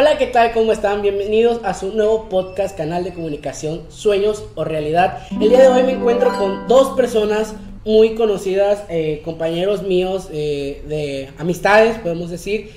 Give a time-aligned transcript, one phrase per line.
[0.00, 0.52] Hola, ¿qué tal?
[0.52, 1.02] ¿Cómo están?
[1.02, 5.26] Bienvenidos a su nuevo podcast, canal de comunicación, Sueños o Realidad.
[5.32, 10.84] El día de hoy me encuentro con dos personas muy conocidas, eh, compañeros míos eh,
[10.86, 12.70] de amistades, podemos decir.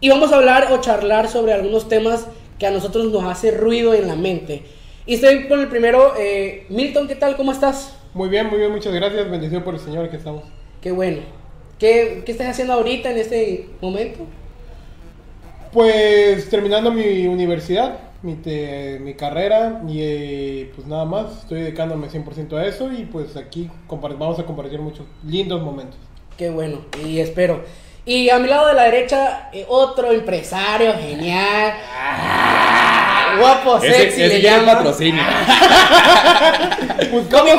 [0.00, 2.26] Y vamos a hablar o charlar sobre algunos temas
[2.58, 4.64] que a nosotros nos hace ruido en la mente.
[5.06, 7.36] Y estoy con el primero, eh, Milton, ¿qué tal?
[7.36, 7.96] ¿Cómo estás?
[8.12, 9.30] Muy bien, muy bien, muchas gracias.
[9.30, 10.42] Bendición por el Señor que estamos.
[10.80, 11.18] Qué bueno.
[11.78, 14.26] ¿Qué, qué estás haciendo ahorita en este momento?
[15.76, 22.08] Pues terminando mi universidad, mi, te- mi carrera y eh, pues nada más, estoy dedicándome
[22.08, 23.68] 100% a eso y pues aquí
[24.18, 25.98] vamos a compartir muchos lindos momentos.
[26.38, 27.62] Qué bueno, y espero.
[28.08, 31.74] Y a mi lado de la derecha, eh, otro empresario genial.
[33.40, 34.76] Guapo, Ese, sexy, ese le ya es llaman.
[34.76, 35.22] patrocinio.
[37.10, 37.50] Con mi,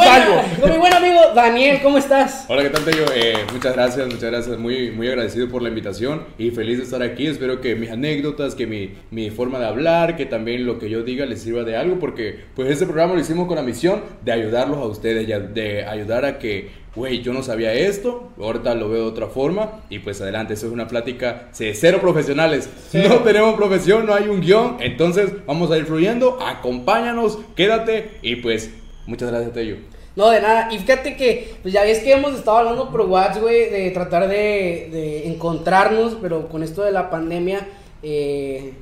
[0.61, 2.45] con mi buen amigo Daniel, ¿cómo estás?
[2.47, 3.05] Hola, ¿qué tal, Tello?
[3.13, 4.57] Eh, muchas gracias, muchas gracias.
[4.57, 7.27] Muy, muy agradecido por la invitación y feliz de estar aquí.
[7.27, 11.03] Espero que mis anécdotas, que mi, mi forma de hablar, que también lo que yo
[11.03, 14.31] diga les sirva de algo, porque pues este programa lo hicimos con la misión de
[14.31, 19.03] ayudarlos a ustedes, de ayudar a que, güey, yo no sabía esto, ahorita lo veo
[19.03, 22.67] de otra forma y pues adelante, eso es una plática de cero profesionales.
[22.91, 28.37] No tenemos profesión, no hay un guion, entonces vamos a ir fluyendo, acompáñanos, quédate y
[28.37, 28.71] pues
[29.05, 29.77] muchas gracias, Tello.
[30.15, 30.69] No, de nada.
[30.73, 34.27] Y fíjate que, pues ya ves que hemos estado hablando por WhatsApp, güey, de tratar
[34.27, 37.67] de, de encontrarnos, pero con esto de la pandemia,
[38.01, 38.73] eh,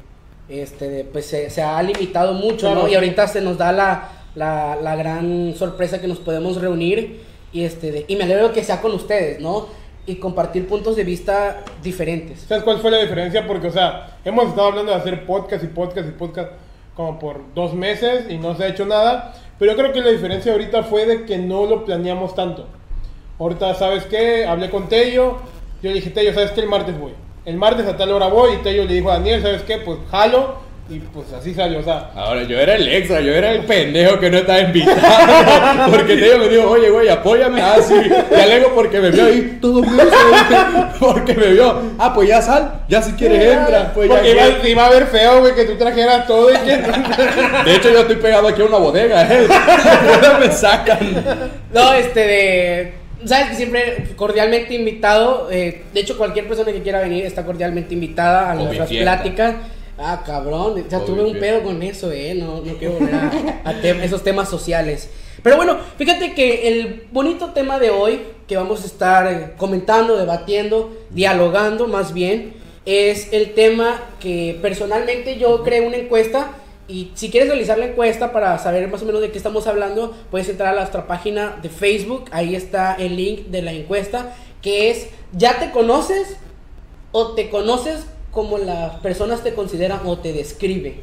[0.47, 2.87] este, pues se, se ha limitado mucho, ¿no?
[2.87, 7.24] Y ahorita se nos da la, la, la gran sorpresa que nos podemos reunir
[7.55, 9.67] y, este, de- y me alegro que sea con ustedes, ¿no?
[10.05, 12.41] Y compartir puntos de vista diferentes.
[12.41, 13.47] ¿Sabes cuál fue la diferencia?
[13.47, 16.51] Porque, o sea, hemos estado hablando de hacer podcast y podcast y podcast
[16.95, 19.33] como por dos meses y no se ha hecho nada.
[19.57, 22.67] Pero yo creo que la diferencia ahorita fue de que no lo planeamos tanto.
[23.39, 24.45] Ahorita, ¿sabes qué?
[24.45, 25.37] Hablé con Tello.
[25.81, 26.61] Yo le dije, Tello, ¿sabes qué?
[26.61, 27.13] El martes voy.
[27.45, 28.53] El martes a tal hora voy.
[28.55, 29.77] Y Tello le dijo a Daniel, ¿sabes qué?
[29.77, 30.55] Pues jalo.
[30.87, 31.79] Y pues así salió.
[31.79, 35.89] O sea, Ahora, yo era el extra, yo era el pendejo que no estaba invitado.
[35.91, 37.59] Porque Tello me dijo, oye, güey, apóyame.
[37.59, 37.95] Ah, sí,
[38.29, 40.03] te alegro porque me vio ahí todo mundo.
[40.99, 41.81] Porque me vio.
[41.97, 43.93] Ah, pues ya sal, ya si quieres entra.
[43.93, 46.77] Pues ya porque iba, a ver feo, güey, que tú trajeras todo y que...
[46.77, 49.47] De hecho, yo estoy pegado aquí a una bodega, ¿eh?
[50.39, 51.15] Me sacan.
[51.73, 52.93] No, este de.
[53.25, 55.49] Sabes que siempre cordialmente invitado.
[55.51, 59.03] eh, de hecho, cualquier persona que quiera venir está cordialmente invitada a nuestras fiesta.
[59.03, 59.55] pláticas.
[59.97, 60.83] Ah, cabrón.
[60.85, 62.35] O sea, Con tuve un pedo con eso, eh.
[62.35, 63.27] No, no quiero volver a,
[63.63, 65.09] a tem- esos temas sociales.
[65.41, 70.17] Pero bueno, fíjate que el bonito tema de hoy, que vamos a estar eh, comentando,
[70.17, 72.53] debatiendo, dialogando más bien,
[72.85, 76.51] es el tema que personalmente yo creé una encuesta.
[76.87, 80.15] Y si quieres realizar la encuesta para saber más o menos de qué estamos hablando,
[80.29, 82.25] puedes entrar a nuestra página de Facebook.
[82.31, 86.35] Ahí está el link de la encuesta, que es, ¿ya te conoces
[87.11, 91.01] o te conoces como las personas te consideran o te describen?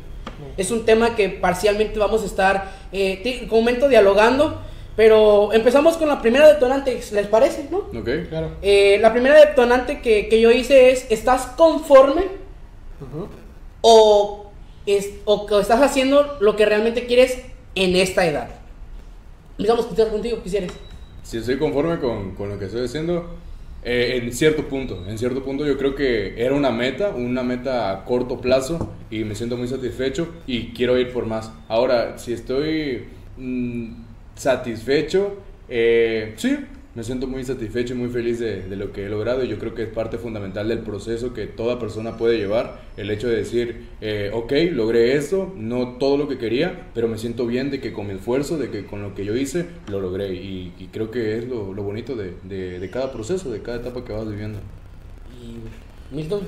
[0.57, 4.61] Es un tema que parcialmente vamos a estar, eh, ti- comento, dialogando.
[4.95, 7.67] Pero empezamos con la primera detonante, ¿les parece?
[7.71, 7.79] ¿no?
[7.99, 8.29] Ok.
[8.29, 8.51] Claro.
[8.61, 12.25] Eh, la primera detonante que, que yo hice es, ¿estás conforme
[13.01, 13.27] Ujú.
[13.81, 14.51] o,
[14.85, 17.39] es, o que estás haciendo lo que realmente quieres
[17.75, 18.49] en esta edad?
[19.57, 20.73] Digamos, quisiera contigo, quisieras.
[21.23, 23.31] Si estoy conforme con, con lo que estoy haciendo,
[23.85, 27.91] eh, en cierto punto, en cierto punto yo creo que era una meta, una meta
[27.91, 31.53] a corto plazo y me siento muy satisfecho y quiero ir por más.
[31.69, 33.05] Ahora, si estoy
[33.37, 33.93] mm,
[34.37, 35.37] satisfecho,
[35.69, 36.59] eh, sí,
[36.95, 39.59] me siento muy satisfecho y muy feliz de, de lo que he logrado y yo
[39.59, 43.37] creo que es parte fundamental del proceso que toda persona puede llevar, el hecho de
[43.37, 47.81] decir, eh, ok, logré esto, no todo lo que quería, pero me siento bien de
[47.81, 50.87] que con mi esfuerzo, de que con lo que yo hice, lo logré y, y
[50.93, 54.13] creo que es lo, lo bonito de, de- de cada proceso, de cada etapa que
[54.13, 54.59] vas viviendo.
[55.43, 56.41] Y Milton.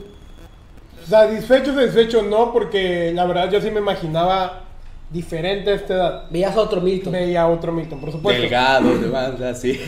[1.09, 4.65] Satisfecho, satisfecho no, porque la verdad yo sí me imaginaba
[5.11, 6.25] diferente a esta edad.
[6.31, 7.12] Veías a otro Milton.
[7.12, 8.41] Veía otro Milton, por supuesto.
[8.43, 9.78] Delgado, demás, así.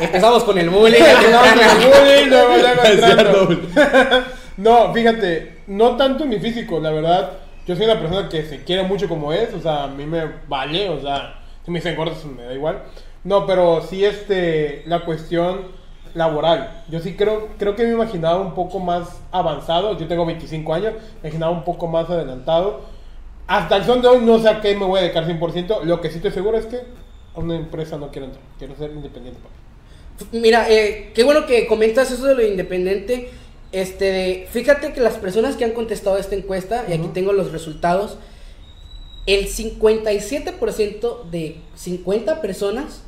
[0.00, 1.00] Empezamos con el bullying.
[1.00, 2.32] Empezamos con el bullying,
[2.84, 3.46] entrando.
[3.46, 4.30] cierto.
[4.56, 7.30] No, fíjate, no tanto en mi físico, la verdad.
[7.66, 10.22] Yo soy una persona que se quiere mucho como es, o sea, a mí me
[10.48, 12.82] vale, o sea, si me dicen gordos me da igual.
[13.24, 15.68] No, pero sí este, la cuestión
[16.14, 16.82] laboral.
[16.88, 19.96] Yo sí creo, creo que me imaginaba un poco más avanzado.
[19.98, 22.82] Yo tengo 25 años, me imaginaba un poco más adelantado.
[23.46, 25.84] Hasta el son de hoy no sé a qué me voy a dedicar 100%.
[25.84, 26.76] Lo que sí estoy seguro es que
[27.34, 28.44] a una empresa no quiero entrar.
[28.58, 29.40] Quiero ser independiente.
[29.40, 29.69] papi.
[30.32, 33.30] Mira, eh, qué bueno que comentas eso de lo independiente.
[33.72, 38.18] Este, fíjate que las personas que han contestado esta encuesta, y aquí tengo los resultados,
[39.26, 43.02] el 57% de 50 personas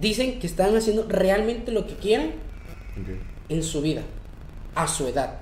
[0.00, 2.32] dicen que están haciendo realmente lo que quieran
[3.48, 4.02] en su vida,
[4.74, 5.40] a su edad.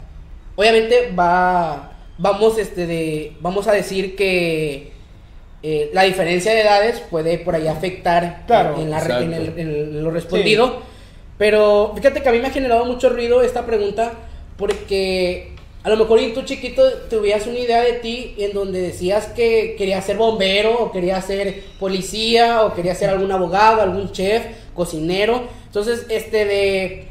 [0.56, 4.92] obviamente va, vamos, este, de, vamos a decir que
[5.62, 8.80] eh, la diferencia de edades puede por ahí afectar Claro.
[8.80, 9.24] en, la, Exacto.
[9.24, 10.80] en, el- en lo respondido.
[11.38, 14.12] Pero fíjate que a mí me ha generado mucho ruido esta pregunta
[14.56, 15.52] porque
[15.82, 19.74] a lo mejor y tú chiquito tuvieras una idea de ti en donde decías que
[19.78, 24.42] querías ser bombero o querías ser policía o querías ser algún abogado, algún chef,
[24.74, 25.44] cocinero.
[25.66, 27.06] Entonces, este de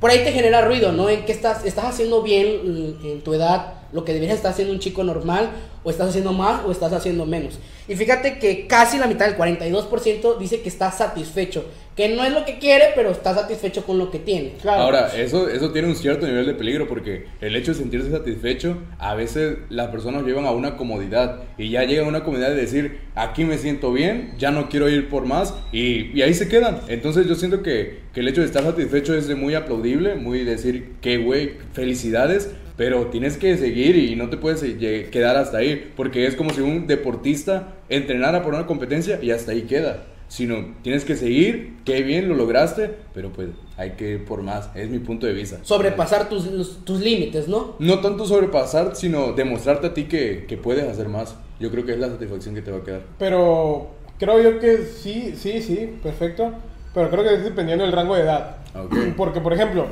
[0.00, 1.08] por ahí te genera ruido, ¿no?
[1.10, 2.60] En que estás estás haciendo bien
[3.02, 5.50] mm, en tu edad lo que deberías estar haciendo un chico normal
[5.84, 7.58] o estás haciendo más o estás haciendo menos.
[7.86, 11.64] Y fíjate que casi la mitad, el 42% dice que está satisfecho,
[11.94, 14.54] que no es lo que quiere, pero está satisfecho con lo que tiene.
[14.60, 14.82] Claro.
[14.82, 18.78] Ahora, eso, eso tiene un cierto nivel de peligro porque el hecho de sentirse satisfecho,
[18.98, 22.48] a veces las personas lo llevan a una comodidad y ya llegan a una comodidad
[22.48, 26.34] de decir, aquí me siento bien, ya no quiero ir por más y, y ahí
[26.34, 26.80] se quedan.
[26.88, 30.42] Entonces yo siento que, que el hecho de estar satisfecho es de muy aplaudible, muy
[30.42, 35.58] decir, qué güey, felicidades, pero tienes que seguir y no te puedes eh, quedar hasta
[35.58, 40.04] ahí porque es como si un deportista entrenara por una competencia y hasta ahí queda
[40.26, 44.68] sino tienes que seguir, qué bien lo lograste, pero pues hay que ir por más,
[44.74, 45.58] es mi punto de vista.
[45.62, 47.76] Sobrepasar tus, los- tus límites, ¿no?
[47.78, 51.36] No tanto sobrepasar, sino demostrarte a ti que, que puedes hacer más.
[51.60, 53.02] Yo creo que es la satisfacción que te va a quedar.
[53.18, 56.52] Pero creo yo que sí, sí, sí, perfecto.
[56.94, 58.56] Pero creo que es dependiendo del rango de edad.
[58.74, 58.94] Ok.
[59.16, 59.86] Porque, por ejemplo,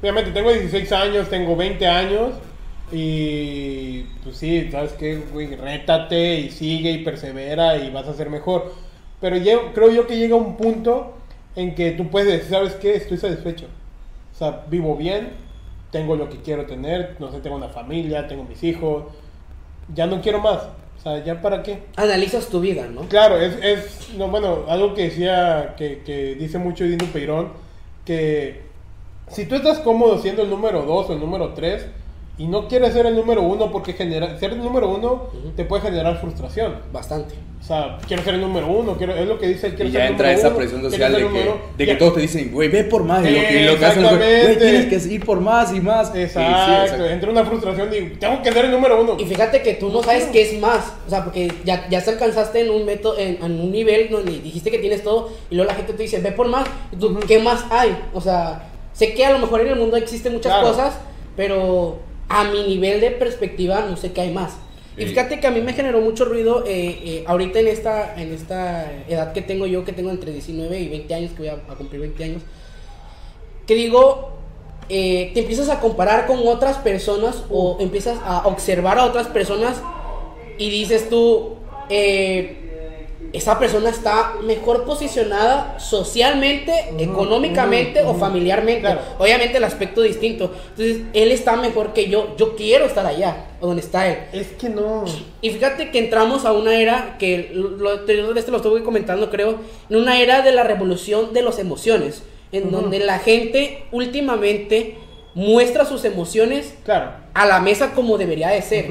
[0.00, 2.34] obviamente tengo 16 años, tengo 20 años.
[2.92, 5.22] Y pues sí, ¿sabes qué?
[5.32, 8.72] Güey, rétate y sigue y persevera y vas a ser mejor.
[9.20, 11.14] Pero yo, creo yo que llega un punto
[11.54, 12.96] en que tú puedes decir, ¿sabes qué?
[12.96, 13.66] Estoy satisfecho.
[14.34, 15.30] O sea, vivo bien,
[15.92, 19.04] tengo lo que quiero tener, no sé, tengo una familia, tengo mis hijos.
[19.94, 20.62] Ya no quiero más.
[20.98, 21.84] O sea, ¿ya para qué?
[21.96, 23.02] Analizas tu vida, ¿no?
[23.02, 27.52] Claro, es, es no, bueno, algo que decía, que, que dice mucho Dino Peirón,
[28.04, 28.69] que
[29.32, 31.86] si tú estás cómodo siendo el número 2 o el número 3
[32.38, 35.22] y no quieres ser el número 1 porque genera, ser el número 1
[35.56, 36.76] te puede generar frustración.
[36.92, 37.34] Bastante.
[37.60, 40.00] O sea, quiero ser el número 1, quiero, es lo que dice, quiero Y ser
[40.00, 42.20] ya el entra número esa presión social de el que, número- de que todos te
[42.22, 43.22] dicen, güey, ve por más.
[43.22, 46.08] Y lo que, y lo que hacen güey, tienes que ir por más y más.
[46.08, 49.16] Y sí, Exacto, entra una frustración y tengo que ser el número 1.
[49.18, 50.94] Y fíjate que tú no sabes qué es más.
[51.06, 54.32] O sea, porque ya, ya se alcanzaste en un método, en, en un nivel donde
[54.38, 55.28] dijiste que tienes todo.
[55.50, 56.66] Y luego la gente te dice, ve por más.
[56.90, 57.94] Y tú, ¿qué más hay?
[58.14, 58.69] O sea,
[59.00, 60.68] sé que a lo mejor en el mundo existen muchas Claro.
[60.68, 60.98] cosas,
[61.34, 64.52] pero a mi nivel de perspectiva no sé qué hay más.
[64.98, 68.34] Y fíjate que a mí me generó mucho ruido eh, eh, ahorita en esta, en
[68.34, 71.54] esta edad que tengo yo, que tengo entre 19 y 20 años, que voy a,
[71.54, 72.42] a cumplir 20 años,
[73.66, 74.32] que digo,
[74.90, 79.80] eh, te empiezas a comparar con otras personas o empiezas a observar a otras personas
[80.58, 81.54] y dices tú,
[81.88, 82.59] eh,
[83.32, 88.80] esa persona está mejor posicionada socialmente, económicamente o familiarmente.
[88.80, 89.00] Claro.
[89.18, 90.52] Obviamente el aspecto distinto.
[90.70, 92.34] Entonces, él está mejor que yo.
[92.36, 94.18] Yo quiero estar allá, donde está él.
[94.32, 95.04] Es que no.
[95.42, 99.30] Y fíjate que entramos a una era que lo, lo- te- este lo estuve comentando,
[99.30, 102.22] creo, en una era de la revolución de las emociones,
[102.52, 104.96] en donde la gente últimamente
[105.34, 107.12] muestra sus emociones Claro.
[107.34, 108.90] a la mesa como debería de ser.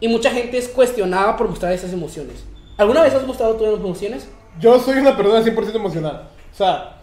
[0.00, 2.44] Y mucha gente es cuestionada por mostrar esas emociones.
[2.78, 4.28] ¿Alguna vez has mostrado tus emociones?
[4.60, 6.28] Yo soy una persona 100% emocional.
[6.52, 6.96] O sea,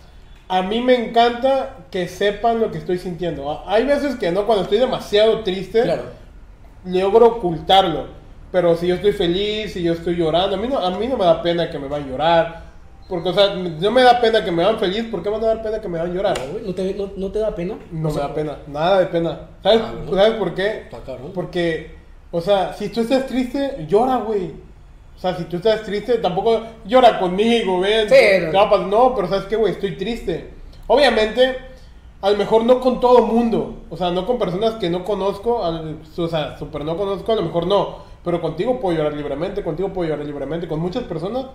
[0.47, 3.61] a mí me encanta que sepan lo que estoy sintiendo.
[3.67, 6.03] Hay veces que no, cuando estoy demasiado triste, Claro.
[6.85, 8.07] logro ocultarlo.
[8.51, 11.17] Pero si yo estoy feliz, si yo estoy llorando, a mí no, a mí no
[11.17, 12.65] me da pena que me van a llorar.
[13.09, 15.43] Porque, o sea, no me da pena que me van feliz, ¿por qué me va
[15.43, 16.39] a dar pena que me van a llorar?
[16.39, 17.75] No, güey, ¿No te, no, no te da pena?
[17.91, 19.39] No O me sea, da pena, nada de pena.
[19.61, 19.93] ¿Sabes, Ah.
[20.09, 20.87] ¿sabes por qué?
[21.33, 21.95] Porque,
[22.31, 24.53] o sea, si tú estás triste, llora, güey.
[25.15, 28.09] O sea, si tú estás triste, tampoco llora conmigo, ven.
[28.09, 29.15] Sí, ¿qué no.
[29.15, 29.71] pero ¿sabes qué, güey?
[29.73, 30.49] Estoy triste.
[30.87, 31.57] Obviamente,
[32.21, 33.75] a lo mejor no con todo mundo.
[33.89, 35.63] O sea, no con personas que no conozco.
[35.63, 37.97] al- O sea, super no conozco, a lo mejor no.
[38.23, 40.67] Pero contigo puedo llorar libremente, contigo puedo llorar libremente.
[40.67, 41.45] Con muchas personas,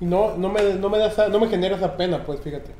[0.00, 2.70] no, no, me, no, me da esa- no me genera esa pena, pues fíjate.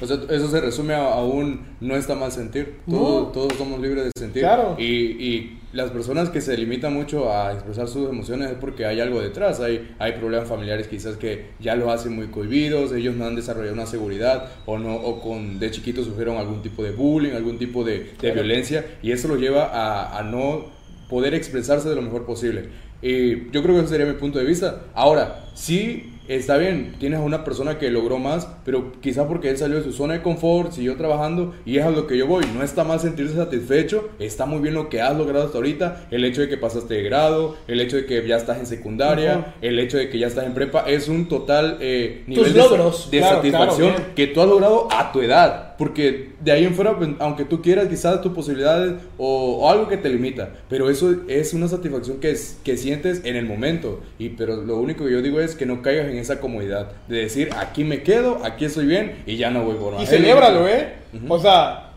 [0.00, 2.80] O sea, eso se resume a, a un no está mal sentir.
[2.88, 3.28] Todos, No.
[3.28, 4.42] todos somos libres de sentir.
[4.42, 4.74] Claro.
[4.78, 9.00] Y, y las personas que se limitan mucho a expresar sus emociones es porque hay
[9.00, 9.60] algo detrás.
[9.60, 13.72] Hay, hay problemas familiares quizás que ya los hacen muy cohibidos, ellos no han desarrollado
[13.74, 17.84] una seguridad o, no, o con, de chiquitos sufrieron algún tipo de bullying, algún tipo
[17.84, 18.34] de, de Claro.
[18.34, 20.66] violencia y eso los lleva a, a no
[21.08, 22.68] poder expresarse de lo mejor posible.
[23.00, 24.82] Y yo creo que ese sería mi punto de vista.
[24.94, 29.58] Ahora, sí está bien, tienes a una persona que logró más, pero quizá porque él
[29.58, 32.44] salió de su zona de confort, siguió trabajando y es a lo que yo voy.
[32.54, 36.06] No está mal sentirse satisfecho, está muy bien lo que has logrado hasta ahorita.
[36.10, 39.54] El hecho de que pasaste de grado, el hecho de que ya estás en secundaria,
[39.60, 42.58] el hecho de que ya estás en prepa, es un total eh, Tus nivel de,
[42.58, 43.10] logros.
[43.10, 45.71] de Claro, satisfacción claro, que tú has logrado a tu edad.
[45.82, 49.96] Porque de ahí en fuera, aunque tú quieras, quizás tus posibilidades o, o algo que
[49.96, 54.00] te limita, pero eso es una satisfacción que, es, que sientes en el momento.
[54.16, 57.16] Y, pero lo único que yo digo es que no caigas en esa comodidad de
[57.22, 60.04] decir, aquí me quedo, aquí estoy bien y ya no voy por más.
[60.04, 60.92] Y celébralo, ¿eh?
[61.28, 61.90] O sea,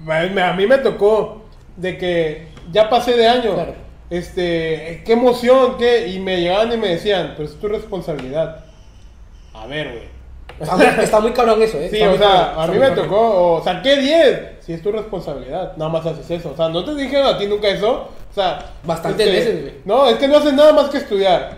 [0.00, 1.44] me- a mí me tocó
[1.76, 3.52] de que ya pasé de año.
[3.52, 3.74] Claro.
[4.08, 6.08] Este, qué emoción, qué.
[6.08, 8.64] Y me llegaban y me decían, pero es tu responsabilidad.
[9.52, 10.17] A ver, güey.
[10.60, 11.88] Está muy, está muy cabrón eso, ¿eh?
[11.90, 13.04] Sí, Está o sea, cabrón, a mí me cabrón.
[13.04, 14.40] tocó, o saqué 10.
[14.60, 16.50] Si es tu responsabilidad, nada más haces eso.
[16.50, 18.08] O sea, no te dijeron a ti nunca eso.
[18.30, 19.74] O sea, Bastantes este, veces, güey.
[19.84, 21.56] No, es que no haces nada más que estudiar.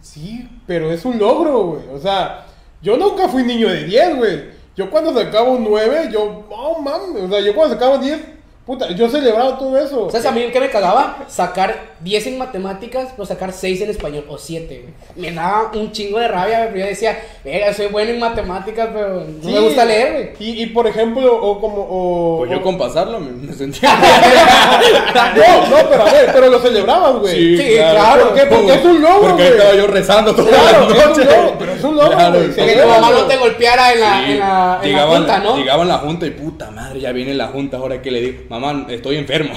[0.00, 1.82] Sí, pero es un logro, güey.
[1.92, 2.46] O sea,
[2.80, 4.44] yo nunca fui niño de 10, güey.
[4.76, 7.22] Yo cuando sacaba un 9, yo, oh mames.
[7.22, 8.20] O sea, yo cuando sacaba 10,
[8.66, 10.10] puta, yo celebraba todo eso.
[10.10, 11.24] ¿Sabes a mí qué me cagaba?
[11.28, 14.84] Sacar 10 en matemáticas, pero sacar 6 en español o 7.
[15.16, 19.20] Me daba un chingo de rabia, pero yo decía, venga, soy bueno en matemáticas, pero
[19.20, 19.52] no Sí.
[19.52, 20.50] me gusta leer, güey.
[20.50, 21.76] Y, y por ejemplo, o como.
[21.88, 23.90] O, Pues yo o- con pasarlo me, me sentía.
[25.34, 27.56] No, no, pero a ver, pero lo celebrabas, güey.
[27.56, 28.28] Sí, claro.
[28.28, 28.46] ¿Por qué?
[28.46, 29.56] Porque es un logro, Porque güey.
[29.58, 31.24] estaba yo rezando toda Claro, la es un noche.
[31.24, 32.54] logro, pero es un logro, Claro, güey.
[32.54, 35.56] Que tu mamá no te golpeara en la, Sí, en la, en la junta, ¿no?
[35.56, 38.86] llegaban la junta y puta madre, ya viene la junta, ahora que le digo, mamá,
[38.90, 39.54] estoy enfermo.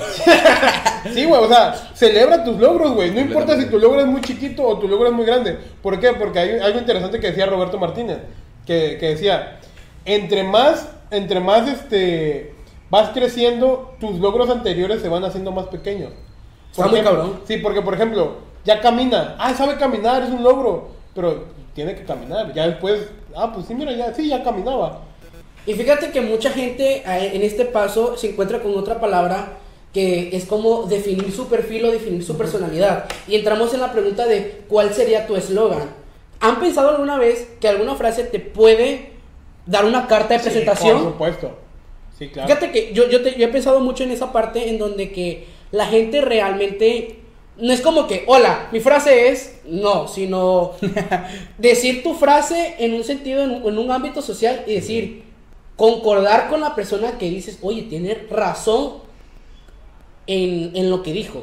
[1.13, 3.12] Sí, güey, o sea, celebra tus logros, güey.
[3.12, 5.58] No importa si tu logro es muy chiquito o tu logro es muy grande.
[5.82, 6.13] ¿Por qué?
[6.13, 8.17] Porque hay algo interesante que decía Roberto Martínez,
[8.65, 9.60] que, que decía,
[10.06, 12.53] entre más, entre más, este,
[12.89, 16.12] vas creciendo, tus logros anteriores se van haciendo más pequeños.
[16.72, 17.39] Está Por muy ejemplo- cabrón.
[17.48, 19.36] Sí, porque, por ejemplo, ya camina.
[19.39, 20.89] Ah, sabe caminar, es un logro.
[21.15, 22.53] Pero tiene que caminar.
[22.53, 25.01] Ya después, ah, pues sí, mira, ya, sí, ya caminaba.
[25.65, 29.53] Y fíjate que mucha gente eh, en este paso se encuentra con otra palabra
[29.94, 33.06] que es como definir su perfil o definir su personalidad.
[33.27, 35.89] Y entramos en la pregunta de cuál sería tu eslogan.
[36.39, 39.12] ¿Han pensado alguna vez que alguna frase te puede
[39.65, 41.01] dar una carta de Sí, presentación?
[41.03, 41.51] por supuesto.
[42.17, 42.48] Sí, claro.
[42.48, 45.48] Fíjate que yo, yo, te- yo he pensado mucho en esa parte en donde que
[45.72, 47.20] la gente realmente
[47.58, 50.74] no es como que, hola, mi frase es, no, sino
[51.58, 55.24] decir tu frase en un sentido, en, en un ámbito social y decir,
[55.75, 59.07] concordar con la persona que dices, oye, tiene razón
[60.28, 61.40] en, en lo que dijo.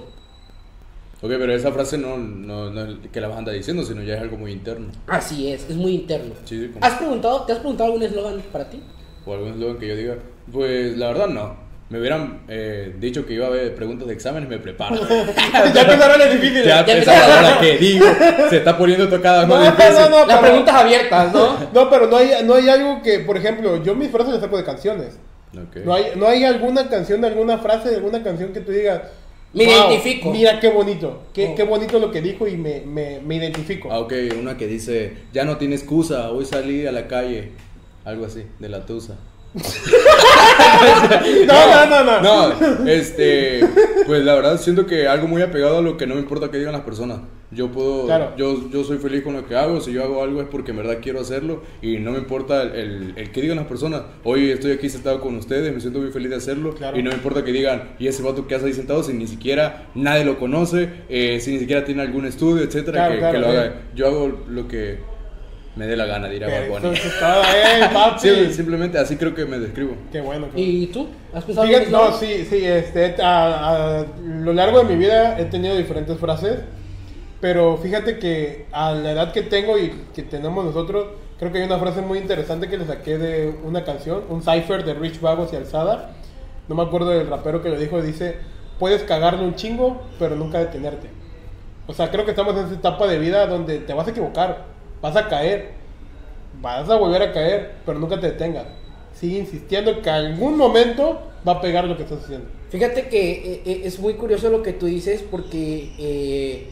[1.23, 4.03] Ok, pero esa frase no, no, no es que la vas a andar diciendo, sino
[4.03, 4.89] ya es algo muy interno.
[5.07, 6.35] Así es, es muy interno.
[6.45, 8.83] Sí, sí, ¿Has preguntado, ¿Te has preguntado algún eslogan para ti?
[9.25, 10.17] O algún eslogan que yo diga,
[10.53, 11.65] pues la verdad no.
[11.89, 14.97] Me hubieran eh, dicho que iba a haber preguntas de exámenes, me preparo.
[15.75, 16.65] ya empezaron las difíciles.
[16.67, 17.45] ya ya esa empezaron.
[17.45, 18.07] hora que digo,
[18.51, 19.95] se está poniendo tocada No, más no, difícil.
[19.95, 21.57] no, no, Las pero- preguntas abiertas, ¿no?
[21.73, 24.57] No, pero no hay, no hay algo que, por ejemplo, yo mis frases las saco
[24.59, 25.19] de canciones.
[25.85, 29.03] No hay, no hay alguna canción de alguna frase de alguna canción que tú digas.
[29.53, 30.31] Me "Wow, identifico".
[30.33, 31.23] Mira qué bonito.
[31.33, 31.55] Qué, Oh.
[31.55, 33.89] qué bonito lo que dijo y me, me, me identifico.
[33.93, 37.51] Ah, ok, una que dice, ya no tiene excusa, hoy salí a la calle.
[38.05, 39.15] Algo así, de la tusa.
[41.47, 42.49] No, no, no, no.
[42.49, 43.61] No, este,
[44.07, 46.59] pues la verdad siento que algo muy apegado a lo que no me importa que
[46.59, 47.21] digan las personas.
[47.51, 48.33] Yo puedo, Claro.
[48.37, 50.79] yo, yo soy feliz con lo que hago, si yo hago algo es porque en
[50.79, 54.03] verdad quiero hacerlo y no me importa el, el, el que digan las personas.
[54.25, 56.99] Hoy estoy aquí sentado con ustedes, me siento muy feliz de hacerlo Claro.
[56.99, 59.29] y no me importa que digan, y ese vato que hace ahí sentado si ni
[59.29, 63.47] siquiera nadie lo conoce, eh, si ni siquiera tiene algún estudio, etcétera, Claro, que, lo
[63.49, 63.83] haga.
[63.95, 64.99] Yo hago lo que
[65.77, 66.99] me dé la gana, dirá Bad Eso, Bunny.
[67.93, 68.21] papi.
[68.21, 69.97] Sí, simplemente así creo que me describo.
[70.13, 70.47] Qué bueno.
[70.47, 70.69] qué bueno.
[70.69, 71.09] ¿Y tú?
[71.33, 75.39] ¿Has pensado Fíjate, en no, sí, sí, este, a, a lo largo de mi vida
[75.39, 76.61] he tenido diferentes frases,
[77.41, 81.07] pero fíjate que a la edad que tengo y que tenemos nosotros,
[81.39, 84.85] creo que hay una frase muy interesante que le saqué de una canción, un cipher
[84.85, 86.13] de Rich Vagos y Alzada,
[86.69, 88.37] no me acuerdo del rapero que lo dijo, dice,
[88.79, 91.09] puedes cagarle un chingo, pero nunca detenerte.
[91.87, 94.74] O sea, creo que estamos en esa etapa de vida donde te vas a equivocar,
[95.05, 95.73] vas a caer,
[96.63, 98.65] vas a volver a caer, pero nunca te detengas.
[99.13, 102.49] Sigue insistiendo que algún momento va a pegar lo que estás haciendo.
[102.71, 106.69] Fíjate que eh, eh, es muy curioso lo que tú dices porque eh,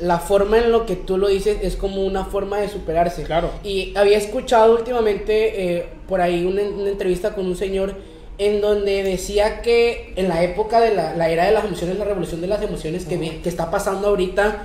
[0.00, 3.22] la forma en lo que tú lo dices es como una forma de superarse.
[3.22, 3.52] Claro.
[3.62, 7.94] Y había escuchado últimamente eh, por ahí una, una entrevista con un señor
[8.38, 12.04] en donde decía que en la época de la, la era de las emociones, la
[12.04, 14.64] revolución de las emociones que está pasando ahorita,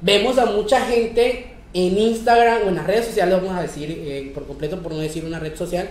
[0.00, 4.30] vemos a mucha gente en Instagram o en las redes sociales, vamos a decir eh,
[4.32, 5.88] por completo, por no decir una red social,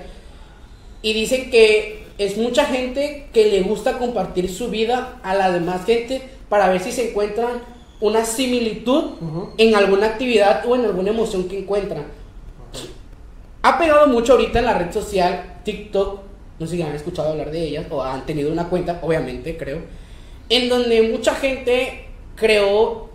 [1.01, 5.85] y dicen que es mucha gente que le gusta compartir su vida a la demás
[5.85, 7.61] gente para ver si se encuentran
[7.99, 9.49] una similitud Ujú.
[9.57, 12.05] en alguna actividad o en alguna emoción que encuentran.
[13.61, 16.19] Ha pegado mucho ahorita en la red social TikTok,
[16.59, 19.79] no sé si han escuchado hablar de ellas o han tenido una cuenta, obviamente creo,
[20.49, 23.09] en donde mucha gente creó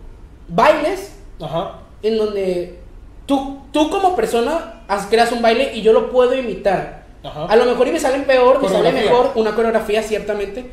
[0.48, 1.80] bailes Ajá.
[2.02, 2.78] En donde
[3.26, 7.04] tú, tú como persona creas un baile y yo lo puedo imitar.
[7.22, 7.46] Ajá.
[7.46, 10.66] A lo mejor y me salen peor, me sale mejor una coreografía, ciertamente.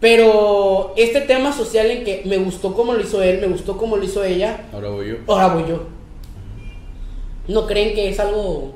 [0.00, 3.96] Pero este tema social en que me gustó como lo hizo él, me gustó como
[3.96, 5.16] lo hizo ella, Ahora voy yo.
[5.28, 5.86] ahora voy yo.
[7.48, 8.74] ¿No creen que es algo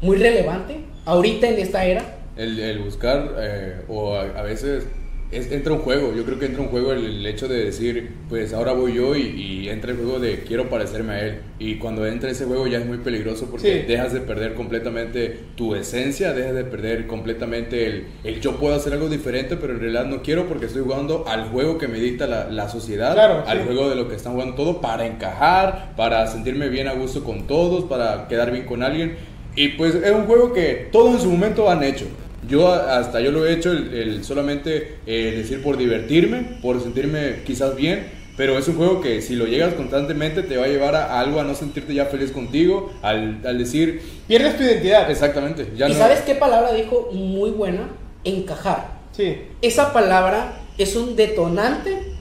[0.00, 2.16] muy relevante ahorita en esta era?
[2.36, 4.88] El, el buscar, eh, o a, a veces
[5.30, 6.12] es- entra un juego.
[6.16, 9.16] Yo creo que entra un juego el, el hecho de decir, pues ahora voy yo
[9.16, 11.38] y, y entra el juego de quiero parecerme a él.
[11.58, 13.86] Y cuando entra ese juego ya es muy peligroso porque Sí.
[13.88, 18.92] dejas de perder completamente tu esencia, dejas de perder completamente el, el yo puedo hacer
[18.92, 22.26] algo diferente, pero en realidad no quiero porque estoy jugando al juego que me dicta
[22.26, 23.64] la, la sociedad, Claro, al sí.
[23.66, 27.46] juego de lo que están jugando todo para encajar, para sentirme bien a gusto con
[27.46, 29.16] todos, para quedar bien con alguien.
[29.58, 32.04] Y pues es un juego que todos en su momento han hecho.
[32.48, 37.42] Yo hasta yo lo he hecho el, el solamente eh, decir por divertirme, por sentirme
[37.44, 40.94] quizás bien, pero es un juego que si lo llegas constantemente te va a llevar
[40.94, 45.10] a, algo a no sentirte ya feliz contigo, al, al decir Pierdes tu identidad.
[45.10, 47.88] exactamente, ya ¿Y no sabes qué palabra dijo muy buena?
[48.24, 48.96] Encajar.
[49.12, 49.38] Sí.
[49.62, 52.16] Esa palabra es un detonante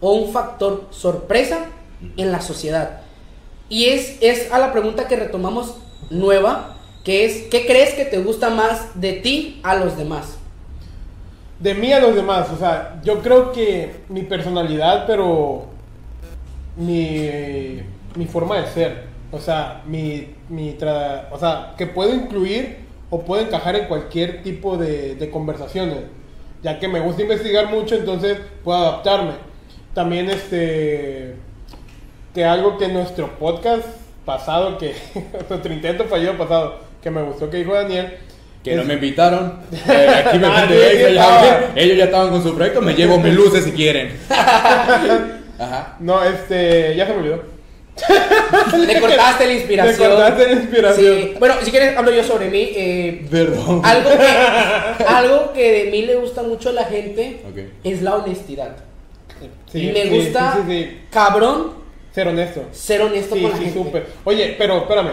[0.00, 1.66] o un factor sorpresa
[2.16, 3.00] en la sociedad.
[3.70, 5.76] Y es, es a la pregunta que retomamos
[6.10, 6.77] nueva,
[7.08, 10.36] que es, ¿qué crees que te gusta más de ti a los demás?
[11.58, 15.68] De mí a los demás, o sea, yo creo que mi personalidad, pero
[16.76, 17.80] mi,
[18.14, 20.76] mi forma de ser, o sea, mi, mi
[21.30, 22.76] o sea, que puedo incluir
[23.08, 26.00] o puedo encajar en cualquier tipo de, de conversaciones,
[26.62, 29.32] ya que me gusta investigar mucho, entonces puedo adaptarme.
[29.94, 31.36] También este,
[32.34, 33.86] que algo que nuestro podcast
[34.26, 34.94] pasado, que
[35.48, 38.16] nuestro intento fallido pasado, que me gustó que dijo Daniel,
[38.64, 39.60] que no es- me invitaron.
[39.72, 43.18] Eh, aquí me Ah, extra, sí, ya ellos ya estaban con su proyecto, me llevo
[43.18, 44.16] mis luces si quieren.
[45.58, 45.96] Ajá.
[46.00, 47.42] No, este, ya se me olvidó.
[48.86, 50.08] Le cortaste la inspiración.
[50.10, 51.14] Le cortaste la inspiración.
[51.20, 51.34] Sí.
[51.38, 52.70] Bueno, si quieres hablo yo sobre mí.
[52.76, 53.80] eh, Perdón.
[53.84, 57.58] algo, que, algo que de mí le gusta mucho a la gente Ok.
[57.82, 58.76] es la honestidad.
[59.72, 60.98] Sí, me sí, gusta, sí, sí, sí.
[61.10, 61.72] cabrón,
[62.14, 62.62] Ser honesto.
[62.72, 63.78] ser honesto Sí, con la sí, gente.
[63.78, 64.06] súper.
[64.24, 65.10] Oye, pero espérame.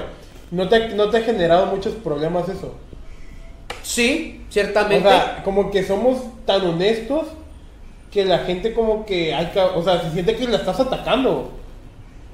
[0.51, 2.73] ¿No te, ¿No te ha generado muchos problemas eso?
[3.83, 5.07] Sí, O ciertamente.
[5.07, 7.23] sea, como que somos tan honestos
[8.11, 11.51] que la gente como que hay que, o sea, se siente que la estás atacando.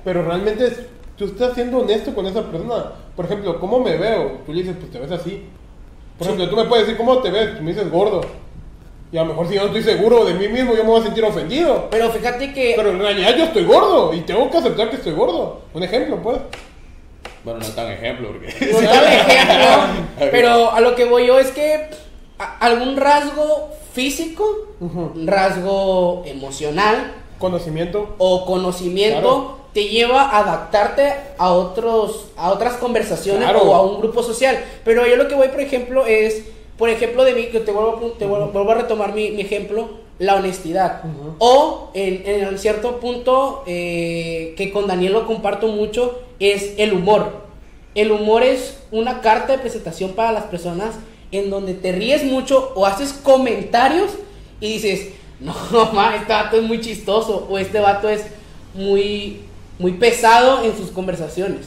[0.03, 0.81] Pero realmente es-
[1.17, 2.91] tú estás siendo honesto con esa persona.
[3.15, 4.39] Por ejemplo, ¿cómo me veo?
[4.45, 5.43] Tú le dices, pues te ves así.
[6.17, 7.57] Por ejemplo, tú me puedes decir, ¿cómo te ves?
[7.57, 8.21] Tú me dices gordo.
[9.11, 11.01] Y a lo mejor si yo no estoy seguro de mí mismo, yo me voy
[11.01, 11.87] a sentir ofendido.
[11.91, 15.13] Pero fíjate que Pero en realidad yo estoy gordo y tengo que aceptar que estoy
[15.13, 15.61] gordo.
[15.73, 16.37] Un ejemplo, pues.
[17.43, 18.47] Bueno, no tan ejemplo, porque.
[18.71, 19.67] no de ejemplo,
[20.31, 21.89] pero a lo que voy yo es que
[22.59, 24.45] algún rasgo físico,
[25.25, 28.15] rasgo emocional Conocimiento.
[28.17, 29.57] o conocimiento Claro.
[29.73, 33.61] te lleva a adaptarte a otros a otras conversaciones Claro.
[33.63, 34.63] o a un grupo social.
[34.85, 36.43] Pero yo lo que voy, por ejemplo, es
[36.77, 39.89] por ejemplo de mí que te vuelvo te vuelvo, vuelvo a retomar mi, mi ejemplo,
[40.21, 41.01] la honestidad.
[41.39, 47.41] O en, en cierto punto eh, que con Daniel lo comparto mucho es el humor.
[47.95, 50.93] El humor es una carta de presentación para las personas
[51.31, 54.11] en donde te ríes mucho o haces comentarios
[54.59, 55.55] y dices, no,
[55.91, 58.23] ma, este vato es muy chistoso o este vato es
[58.75, 59.39] muy,
[59.79, 61.65] muy pesado en sus conversaciones.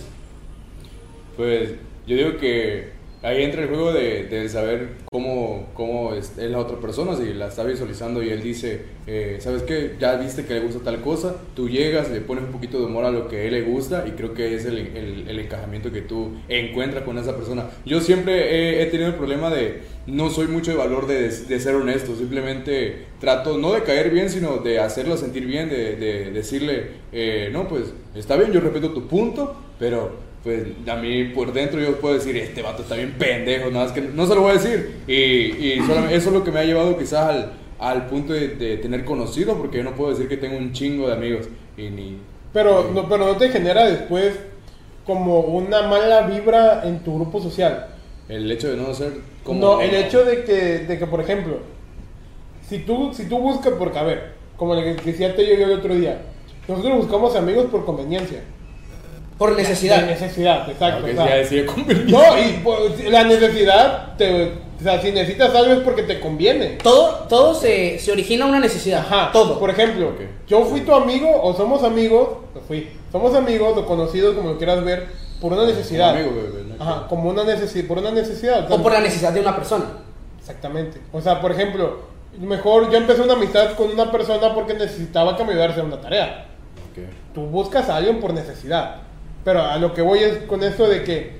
[1.37, 1.73] Pues
[2.07, 2.93] yo digo que
[3.25, 7.33] ahí entra el juego de, de saber cómo, cómo es, es la otra persona, si
[7.35, 9.97] la está visualizando y él dice, eh, ¿sabes qué?
[9.99, 13.05] Ya viste que le gusta tal cosa, tú llegas, le pones un poquito de humor
[13.05, 15.91] a lo que a él le gusta y creo que es el, el- el encajamiento
[15.91, 17.67] que tú encuentras con esa persona.
[17.87, 21.61] Yo siempre he, he tenido el problema de no soy mucho de valor de, de
[21.61, 26.31] ser honesto, simplemente trato no de caer bien, sino de hacerlo sentir bien, de, de
[26.31, 27.85] decirle, eh, no, pues
[28.15, 30.13] está bien, yo respeto tu punto, pero
[30.45, 33.93] pues a mí por dentro yo puedo decir, este vato está bien pendejo, nada más
[33.93, 34.97] que no se lo voy a decir.
[35.09, 38.49] Y, y solamente- eso es lo que me ha llevado quizás al, al punto de,
[38.49, 41.49] de tener conocidos, porque yo no puedo decir que tengo un chingo de amigos.
[41.79, 42.19] Y ni...
[42.53, 44.39] Pero no, pero no te genera después
[45.07, 47.89] como una mala vibra en tu grupo social.
[48.29, 49.13] El hecho de no ser
[49.45, 49.59] como...
[49.61, 51.59] No, el hecho de que, de que, por ejemplo,
[52.69, 55.95] si tú, si tú buscas, porque, a ver, como le decía te yo el otro
[55.95, 56.23] día,
[56.69, 58.43] nosotros buscamos amigos por conveniencia.
[59.38, 60.07] Por De necesidad.
[60.07, 61.07] necesidad, exacto.
[61.07, 62.18] Aunque o sea, conveniencia.
[62.18, 66.79] no, y pues, la necesidad, te, o sea, si necesitas algo es porque te conviene.
[66.83, 69.01] Todo, todo se, se origina una necesidad.
[69.01, 69.59] Ajá, Todo.
[69.59, 70.12] Por ejemplo,
[70.47, 74.59] yo fui tu amigo o somos amigos, no fui, somos amigos o conocidos, como lo
[74.59, 75.09] quieras ver,
[75.40, 76.12] por una necesidad.
[76.12, 76.85] Como amigo, güey, güey, ¿no?
[76.85, 78.70] Ajá, como una necesidad, por una necesidad.
[78.70, 79.85] o por la necesidad de una persona.
[80.38, 81.01] Exactamente.
[81.12, 82.01] O sea, por ejemplo,
[82.38, 85.85] mejor yo empecé una amistad con una persona porque necesitaba que me ayudara a hacer
[85.85, 86.47] una tarea.
[86.90, 87.05] Ok.
[87.35, 88.97] Tú buscas a alguien por necesidad.
[89.45, 91.33] Pero a lo que voy es con esto de que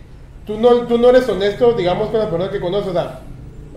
[0.47, 3.21] tú no, tú no eres honesto, digamos, con la persona que conoces, o sea,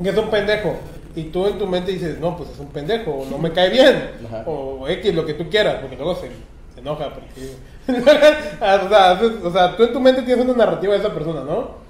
[0.02, 0.76] que es un pendejo.
[1.16, 3.70] Y tú en tu mente dices, no, pues es un pendejo, o no me cae
[3.70, 4.44] bien, Ajá.
[4.46, 6.30] o X, lo que tú quieras, porque luego se,
[6.76, 7.10] se enoja.
[7.10, 7.56] Porque...
[8.86, 11.88] o, sea, o sea, tú en tu mente tienes una narrativa de esa persona, ¿no?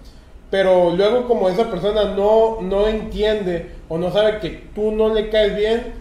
[0.50, 5.30] Pero luego como esa persona no, no entiende o no sabe que tú no le
[5.30, 5.93] caes bien,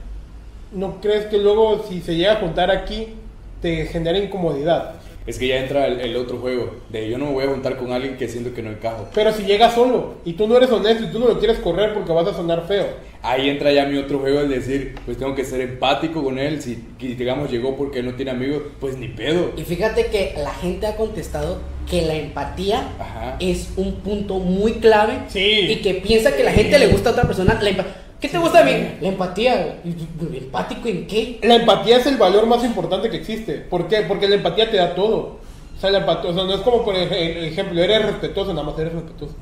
[0.70, 3.14] ¿no crees que luego si se llega a juntar aquí
[3.60, 4.92] te genera incomodidad?
[5.26, 7.76] Es que ya entra el, el otro juego, de yo no me voy a juntar
[7.76, 9.08] con alguien que siento que no encajo.
[9.14, 11.94] Pero si llega solo y tú no eres honesto y tú no lo quieres correr
[11.94, 12.86] porque vas a sonar feo.
[13.22, 16.62] Ahí entra ya mi otro juego, el decir, pues tengo que ser empático con él,
[16.62, 19.50] si digamos llegó porque no tiene amigos, pues ni pedo.
[19.56, 21.58] Y fíjate que la gente ha contestado
[21.90, 23.36] que la empatía Ajá.
[23.40, 25.40] es un punto muy clave Sí.
[25.68, 27.58] y que piensa que la gente le gusta a otra persona.
[27.60, 27.86] la empa-
[28.20, 28.72] ¿Qué te gusta a mí?
[29.00, 29.78] La empatía.
[29.84, 31.38] ¿Y- ¿Empático en qué?
[31.42, 33.54] La empatía es el valor más importante que existe.
[33.56, 34.02] ¿Por qué?
[34.02, 35.38] Porque la empatía te da todo.
[35.76, 38.66] O sea, la empatía, o sea, no es como por ej- ejemplo, eres respetuoso, nada
[38.66, 39.34] más eres respetuoso.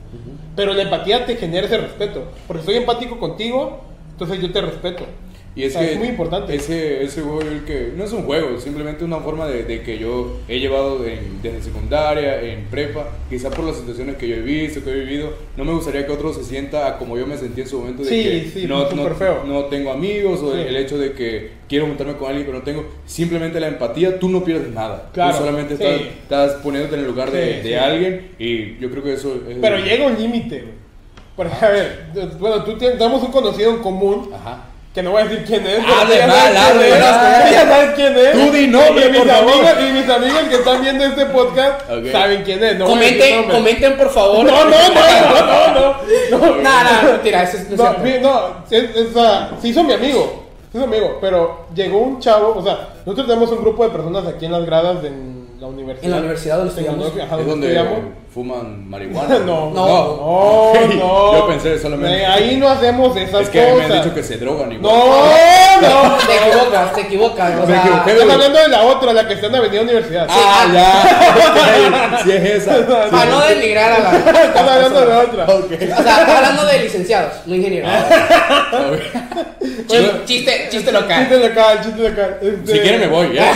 [0.56, 2.24] Pero la empatía te genera ese respeto.
[2.48, 5.04] Porque soy empático contigo, entonces yo te respeto.
[5.56, 6.52] Y es O sea, que es muy importante.
[6.52, 9.98] Ese, ese juego el que no es un juego, simplemente una forma de, de que
[9.98, 14.40] yo he llevado en- desde secundaria, en prepa, quizá por las situaciones que yo he
[14.40, 17.60] visto, que he vivido, no me gustaría que otro se sienta como yo me sentí
[17.60, 19.44] en su momento de Sí, que sí, no, no, feo.
[19.46, 20.60] no tengo amigos o Sí.
[20.60, 22.86] el hecho de que quiero juntarme con alguien pero no tengo.
[23.06, 25.08] Simplemente la empatía, tú no pierdes nada.
[25.12, 29.04] Claro, tú solamente estás, estás poniéndote en el lugar de, de alguien y yo creo
[29.04, 29.56] que eso es...
[29.60, 30.64] Pero llega un límite.
[31.36, 32.06] Porque, a ver,
[32.40, 34.70] bueno, tú tienes, tenemos un conocido en común, Ajá.
[34.94, 35.80] Que no voy a decir quién es.
[35.84, 37.50] Ah, ya mal, ah, quién es, mal.
[37.52, 38.32] ya sabes quién es.
[38.32, 39.52] Tú di nombre, y mis por favor.
[39.52, 41.80] amigos, Y mis amigos que están viendo este podcast
[42.12, 42.78] saben quién es.
[42.78, 44.44] No comenten, comenten por favor.
[44.44, 45.94] No, no, no, no, no, no.
[46.30, 49.08] No, no, no, mentira, eso es no mi- no, es, es,
[49.60, 53.26] se hizo mi amigo, se hizo mi amigo, pero llegó un chavo, o sea, nosotros
[53.26, 56.04] tenemos un grupo de personas aquí en las gradas de en la universidad.
[56.04, 57.12] En la universidad donde estudiamos.
[57.20, 57.98] ajá, donde estudiamos.
[58.34, 59.38] Fuman marihuana.
[59.38, 60.74] No, No.
[60.74, 61.32] no, no.
[61.38, 62.26] Yo pensé solamente.
[62.26, 63.90] Ahí no hacemos esas Es que me cosas.
[63.90, 64.92] han dicho que se drogan igual.
[64.92, 66.16] No, no.
[66.26, 67.52] Te equivocas, te equivocas.
[67.56, 69.82] O Me sea, equivoqué, Estás hablando de la otra, la que está en la Avenida
[69.82, 70.26] Universidad.
[70.28, 72.18] Ah, ya.
[72.24, 72.86] Sí es esa.
[73.10, 74.16] para no denigrar a la.
[74.18, 75.44] Estás hablando de la otra.
[75.44, 77.90] O sea, está hablando de licenciados, no ingenieros.
[79.88, 81.20] Bueno, Chiste, chiste local.
[81.28, 82.38] Chiste local, chiste local.
[82.42, 83.52] Este- si quieren me voy, ya.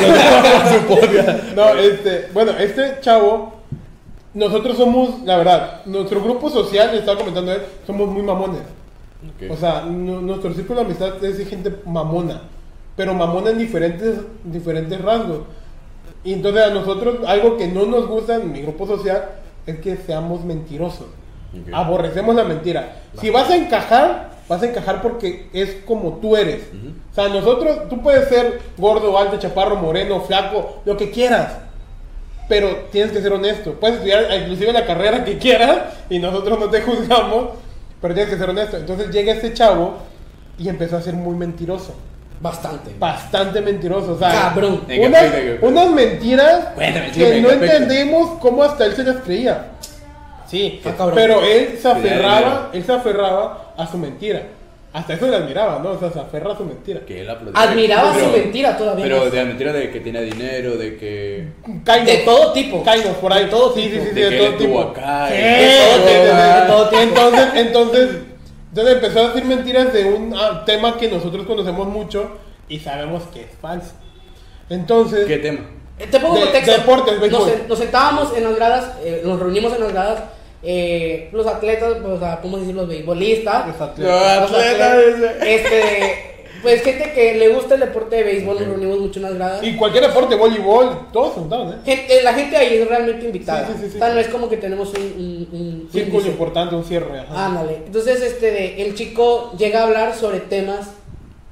[1.55, 3.58] No, este, bueno, este chavo,
[4.39, 8.63] nosotros somos, la verdad, nuestro grupo social, le estaba comentando él, somos muy mamones.
[9.51, 12.43] O sea, nu- nuestro círculo de amistad es de gente mamona,
[12.97, 15.41] pero mamona en diferentes, diferentes rasgos.
[16.25, 19.25] Y entonces a nosotros, algo que no nos gusta en mi grupo social
[19.67, 21.07] es que seamos mentirosos.
[21.73, 22.97] Aborrecemos la mentira.
[23.21, 26.63] Si vas a encajar, vas a encajar porque es como tú eres.
[27.11, 31.59] O sea, nosotros, tú puedes ser gordo, alto, chaparro, moreno, flaco, lo que quieras.
[32.49, 33.75] Pero tienes que ser honesto.
[33.75, 37.51] Puedes estudiar inclusive la carrera que quieras y nosotros no te juzgamos,
[38.01, 38.77] pero tienes que ser honesto.
[38.77, 39.99] Entonces llega este chavo
[40.59, 41.95] y empezó a ser muy mentiroso.
[42.41, 42.93] Bastante.
[42.99, 44.13] Bastante mentiroso.
[44.13, 44.83] O sea, Cabrón.
[45.61, 49.67] Unas, mentiras Cuéntame, que no venga, entendemos cómo hasta él se las creía.
[50.47, 51.15] Sí, Ah, cabrón.
[51.17, 54.43] pero él se aferraba, él se aferraba a su mentira.
[54.99, 55.91] Hasta eso le admiraba, ¿no?
[55.91, 57.01] O sea, se aferra a su mentira.
[57.07, 57.57] Que él aplaudió.
[57.61, 59.05] Admiraba Pero- su mentira todavía.
[59.05, 61.49] Pero de la mentira de que tiene dinero, de que.
[61.65, 62.25] Kind De of.
[62.25, 62.83] todo tipo.
[62.85, 63.45] Kind of, por ahí.
[63.45, 63.95] De todo sí, tipo.
[63.95, 64.81] sí, sí, sí, De de que todo él tipo.
[64.81, 67.03] acá, De todo tipo, de todo tipo.
[67.03, 68.09] Entonces, entonces,
[68.71, 72.31] entonces empezó a decir mentiras de un ah, tema que nosotros conocemos mucho
[72.69, 73.93] y sabemos que es falso.
[74.71, 75.61] Entonces, ¿Qué tema?
[75.99, 76.73] Eh, Te pongo De- contexto.
[76.73, 80.23] deportes, nos, nos sentábamos en las gradas, eh, nos reunimos en las gradas,
[80.71, 82.75] eh, los atletas, pues, o sea, ¿cómo decir?
[82.75, 83.69] Los beisbolistas.
[83.69, 84.41] los atletas.
[84.43, 84.99] los atletas,
[85.47, 86.15] este,
[86.61, 89.63] pues gente que le gusta el deporte de béisbol, nos reunimos mucho en las gradas.
[89.65, 91.75] y cualquier deporte, voleibol, todos se ¿eh?
[91.87, 93.67] Gente- la gente ahí es realmente invitada.
[93.69, 93.97] Sí, sí, sí, sí.
[93.97, 96.29] O sea, no es como que tenemos un, un, un Círculo índice.
[96.29, 97.21] importante, un cierre.
[97.21, 97.47] ajá.
[97.47, 97.77] Ándale.
[97.87, 100.91] Entonces, este, de- el chico llega a hablar sobre temas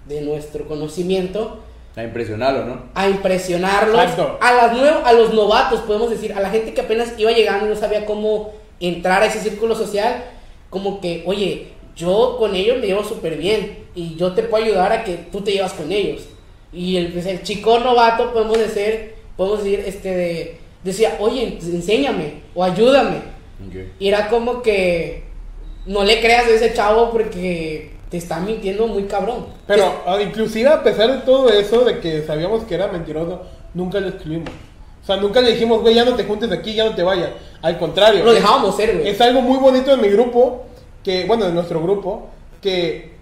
[0.07, 1.61] de nuestro conocimiento,
[1.97, 2.83] A impresionarlo, ¿no?
[2.95, 4.39] a impresionarlos, Exacto.
[4.43, 4.73] a, las
[5.07, 8.05] a los novatos, podemos decir, a la gente que apenas iba llegando y no sabía
[8.05, 10.25] cómo entrar a ese círculo social,
[10.71, 14.93] como que, oye, yo con ellos me llevo súper bien y yo te puedo ayudar
[14.93, 16.23] a que tú te llevas con ellos.
[16.73, 22.43] Y el, pues, el chico novato, podemos decir, podemos decir, este, de- decía, oye, enséñame
[22.55, 23.17] o ayúdame.
[23.67, 23.77] Ok.
[23.99, 25.25] Y era como que
[25.87, 29.47] no le creas a ese chavo porque te está mintiendo muy cabrón.
[29.67, 33.99] Pero ah, inclusive a pesar de todo eso, de que sabíamos que era mentiroso, nunca
[34.01, 34.51] lo excluimos.
[35.07, 37.31] O sea, nunca le dijimos, güey, ya no te juntes aquí, ya no te vayas.
[37.63, 38.25] Al contrario.
[38.25, 39.09] lo dejábamos ser, güey.
[39.09, 40.65] Es algo muy bonito de mi grupo,
[41.05, 42.27] que, bueno, de nuestro grupo,
[42.61, 43.13] que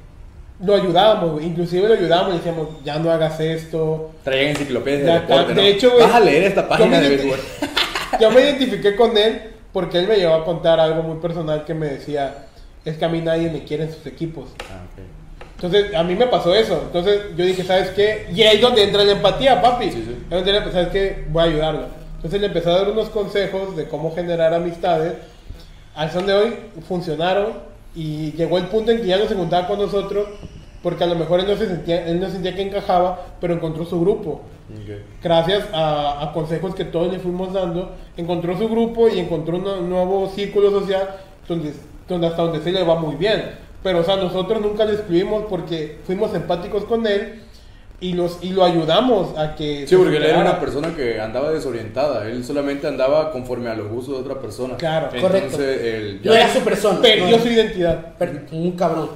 [0.64, 1.44] lo ayudábamos, güey.
[1.44, 4.12] Inclusive lo ayudábamos y decíamos, ya no hagas esto.
[4.24, 7.38] Traían enciclopedias de deporte, de hecho, güey, Vas a leer esta página de me- béisbol.
[8.20, 11.74] Yo me identifiqué con él porque él me llevó a contar algo muy personal que
[11.74, 12.46] me decía,
[12.86, 14.46] es que a mí nadie me quiere en sus equipos.
[14.70, 15.02] Ah, ok.
[15.64, 16.82] Entonces, a mí me pasó eso.
[16.86, 18.26] Entonces, yo dije, ¿sabes qué?
[18.34, 19.86] Y ahí es donde entra la empatía, papi.
[19.90, 20.16] Sí, sí.
[20.30, 21.24] Ahí donde le- ¿sabes qué?
[21.30, 21.86] Voy a ayudarlo.
[22.16, 25.14] Entonces, le empecé a dar unos consejos de cómo generar amistades.
[25.94, 26.54] Al son de hoy
[26.88, 27.52] funcionaron
[27.94, 30.26] y llegó el punto en que ya no se juntaba con nosotros
[30.82, 33.86] porque a lo mejor él no, se sentía, él no sentía que encajaba, pero encontró
[33.86, 34.42] su grupo.
[35.22, 39.88] Gracias a, a consejos que todos le fuimos dando, encontró su grupo y encontró un
[39.88, 41.08] nuevo círculo social
[41.48, 41.72] donde,
[42.08, 43.52] donde hasta donde se le va muy bien.
[43.84, 47.42] Pero, o sea, nosotros nunca le excluimos porque fuimos empáticos con él
[48.00, 49.86] y, los, y lo ayudamos a que...
[49.86, 52.26] Sí, porque él era una persona que andaba desorientada.
[52.26, 54.76] Él solamente andaba conforme a los gustos de otra persona.
[54.78, 55.10] Claro.
[55.12, 55.62] Entonces, Correcto.
[55.62, 57.00] él No era su persona.
[57.00, 58.14] Perdió no su identidad.
[58.16, 59.10] per- un cabrón.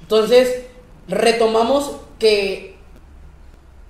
[0.00, 0.62] Entonces,
[1.08, 2.76] retomamos que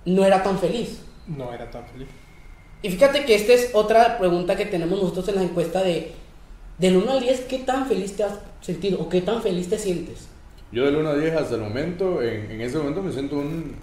[0.06, 1.02] no era tan feliz.
[1.28, 2.08] No era tan feliz.
[2.82, 6.12] Y fíjate que esta es otra pregunta que tenemos nosotros en la encuesta de
[6.78, 8.32] del 1 al 10, ¿qué tan feliz te has
[8.62, 10.28] sentido o qué tan feliz te sientes?
[10.72, 13.74] Yo del 1 a 10 hasta el momento, en, en ese momento me siento un,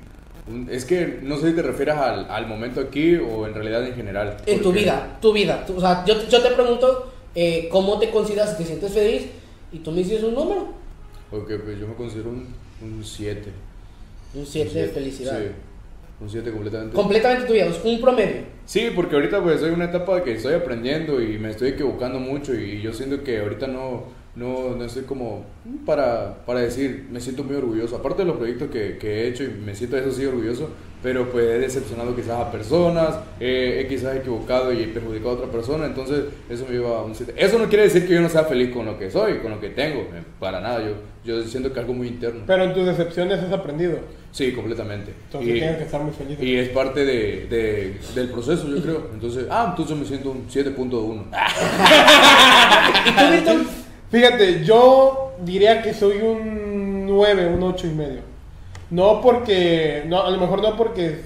[0.47, 3.85] un- Es que no sé si te refieres al, al momento aquí o en realidad
[3.85, 4.37] en general.
[4.47, 5.63] En tu vida, tu vida.
[5.75, 9.27] o sea, yo, yo te pregunto eh, cómo te consideras, te sientes feliz
[9.71, 10.79] y tú me dices un número,
[11.31, 13.49] Ok, pues yo me considero un 7.
[14.33, 15.37] un 7 de felicidad.
[15.39, 15.45] Sí,
[16.21, 16.95] un 7 completamente.
[16.95, 18.41] Completamente tu vida, es un promedio.
[18.65, 22.55] Sí, porque ahorita pues soy una etapa que estoy aprendiendo y me estoy equivocando mucho
[22.55, 25.43] y yo siento que ahorita no, no, no estoy como
[25.85, 29.43] para, para decir, me siento muy orgulloso, aparte de los proyectos que, que he hecho
[29.43, 30.69] y me siento eso sí orgulloso,
[31.01, 35.33] pero pues he decepcionado quizás a personas, eh, he quizás equivocado y he perjudicado a
[35.33, 37.33] otra persona, entonces eso me lleva a un 7.
[37.37, 39.59] Eso no quiere decir que yo no sea feliz con lo que soy, con lo
[39.61, 40.91] que tengo, eh, para nada, yo,
[41.23, 42.41] yo siento que es algo muy interno.
[42.45, 43.99] Pero en tus decepciones has aprendido.
[44.31, 45.11] Sí, completamente.
[45.25, 46.37] Entonces tienes que estar muy feliz.
[46.39, 49.07] Y es parte de, de- del proceso, yo creo.
[49.13, 51.23] Entonces, ah, entonces me siento un 7.1.
[54.11, 58.21] Fíjate, yo diría que soy un 9, un 8 y medio.
[58.89, 61.21] No porque, no, a lo mejor no porque,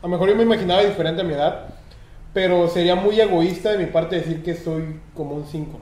[0.00, 1.74] a lo mejor yo me imaginaba diferente a mi edad,
[2.32, 5.78] pero sería muy egoísta de mi parte decir que soy como un 5.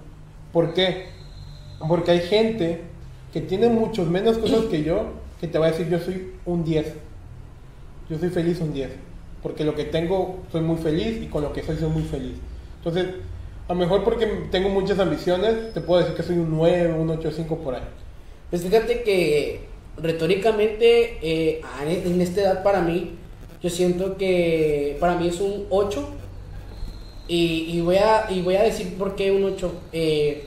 [0.52, 1.06] ¿Por qué?
[1.86, 2.80] Porque hay gente
[3.32, 5.04] que tiene muchos menos cosas que yo,
[5.40, 6.94] que te va a decir yo soy un 10.
[8.10, 8.90] Yo soy feliz un 10.
[9.42, 12.34] Porque lo que tengo soy muy feliz y con lo que soy soy muy feliz.
[12.78, 13.14] Entonces,
[13.68, 17.10] a lo mejor porque tengo muchas ambiciones, te puedo decir que soy un 9, un
[17.10, 17.82] 8, 5 por ahí.
[18.50, 23.12] Pues fíjate que retóricamente eh, en esta edad para mí,
[23.62, 26.08] yo siento que para mí es un 8.
[27.28, 29.72] Y, y voy, a, y voy a decir por qué un 8.
[29.92, 30.44] Eh,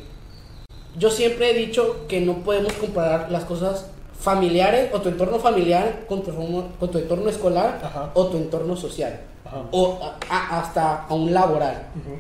[0.98, 6.06] yo siempre he dicho que no podemos comparar las cosas familiares o tu entorno familiar
[6.08, 6.32] con tu,
[6.80, 8.12] con tu entorno escolar Ajá.
[8.14, 9.20] o tu entorno social.
[9.46, 9.64] Ajá.
[9.72, 11.88] O a- a- hasta a un laboral.
[11.96, 12.16] Ujú.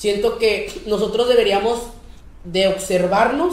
[0.00, 1.78] Siento que nosotros deberíamos
[2.44, 3.52] de observarnos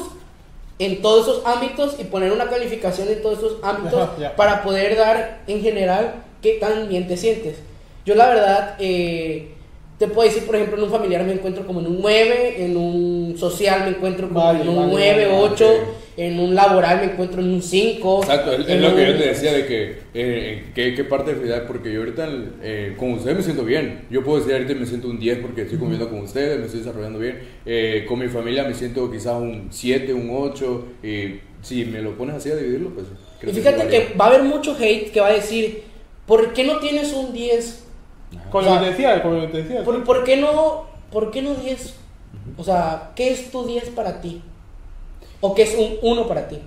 [0.79, 4.95] en todos esos ámbitos y poner una calificación en todos esos ámbitos Ajá, para poder
[4.95, 7.57] dar en general qué tan bien te sientes.
[8.05, 9.55] Yo la verdad eh,
[9.99, 12.77] te puedo decir, por ejemplo, en un familiar me encuentro como en un 9, en
[12.77, 15.73] un social me encuentro como Vale, en un vale, 9, vale, 8, ok.
[16.17, 18.21] En un laboral me encuentro en un 5.
[18.23, 21.29] Exacto, es, es lo que yo un- te decía de que, eh, ¿qué, qué parte
[21.29, 22.27] de felicidad, porque yo ahorita
[22.63, 24.05] eh, con ustedes me siento bien.
[24.09, 26.79] Yo puedo decir ahorita me siento un 10 porque estoy comiendo con ustedes, me estoy
[26.81, 27.39] desarrollando bien.
[27.65, 30.85] Eh, con mi familia me siento quizás un 7, un 8.
[31.03, 33.05] Y si me lo pones así a dividirlo, pues
[33.39, 34.17] creo Y que fíjate que varía.
[34.19, 35.83] va a haber mucho hate que va a decir,
[36.25, 37.83] ¿por qué no tienes un 10?
[38.51, 39.83] Con lo que te decía, con lo que te decía.
[39.83, 41.93] ¿Por, por qué no, ¿Por qué no 10?
[42.57, 44.41] O sea, ¿qué es tu 10 para ti?
[45.41, 46.59] ¿O qué es un 1 para ti?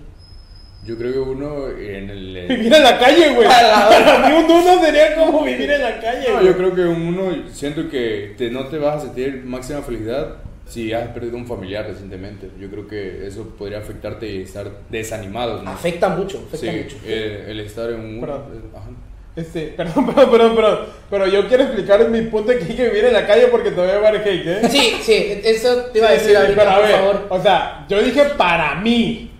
[0.86, 2.36] Yo creo que uno en el...
[2.36, 3.46] eh, Vivir en la calle, güey.
[3.46, 6.46] Para mí un uno sería como vivir en la calle, No, güey.
[6.46, 10.92] yo creo que uno siento que te, no te vas a sentir máxima felicidad si
[10.92, 12.48] has perdido un familiar recientemente.
[12.58, 15.62] Yo creo que eso podría afectarte y estar desanimado.
[15.62, 15.70] ¿no?
[15.70, 16.96] Afecta mucho, Sí, afecta mucho.
[17.06, 18.20] eh, el estar en un...
[18.20, 18.42] Perdón.
[18.74, 18.88] ajá.
[19.36, 20.78] Este, perdón, perdón, perdón, perdón.
[21.08, 23.70] Pero yo quiero explicar mi punto de que hay que vivir en la calle porque
[23.70, 24.68] te voy a llevar hate, ¿eh?
[24.68, 27.26] Sí, sí, eso te iba a decir sí, ahorita, pero a por ver, favor.
[27.30, 29.30] O sea, yo dije para mí.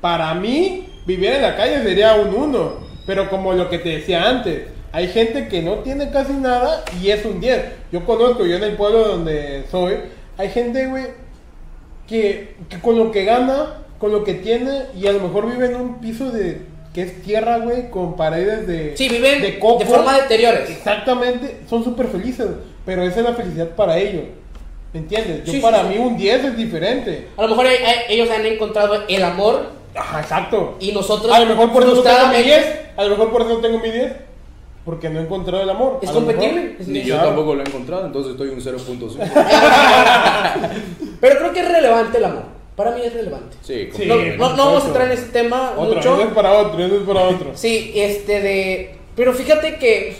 [0.00, 2.84] Para mí, vivir en la calle sería un 1.
[3.06, 7.10] Pero como lo que te decía antes, hay gente que no tiene casi nada y
[7.10, 7.64] es un 10.
[7.92, 9.96] Yo conozco, yo en el pueblo donde soy,
[10.38, 11.06] hay gente, güey,
[12.06, 15.66] que, que con lo que gana, con lo que tiene, y a lo mejor vive
[15.66, 16.60] en un piso de
[16.94, 19.84] que es tierra, güey, con paredes de, Sí, viven de de, coco.
[19.84, 20.70] forma de deteriores.
[20.70, 22.46] Exactamente, son súper felices,
[22.86, 24.22] pero esa es la felicidad para ellos.
[24.92, 25.44] ¿Me entiendes?
[25.44, 25.98] Yo Sí, para sí, sí.
[25.98, 27.28] mí un 10 es diferente.
[27.36, 30.76] A lo mejor eh, eh, ellos han encontrado el amor Ajá, exacto.
[30.78, 32.80] y nosotros A lo mejor por eso tengo mi frustradamente- 10.
[32.96, 34.12] A lo mejor por eso tengo mi 10.
[34.84, 35.98] porque no he encontrado el amor.
[36.02, 36.76] Es compatible.
[36.78, 37.30] Es- Ni yo Claro.
[37.30, 39.18] tampoco lo he encontrado, entonces estoy un 0.5.
[41.20, 42.44] Pero creo que es relevante el amor.
[42.76, 43.56] Para mí es relevante.
[43.62, 44.06] Sí, Sí.
[44.06, 46.14] No, como- no, no vamos a entrar en ese tema Otro, mucho.
[46.14, 47.50] eso es para otro, eso es para otro.
[47.54, 48.96] Sí, este de.
[49.14, 50.16] Pero fíjate que,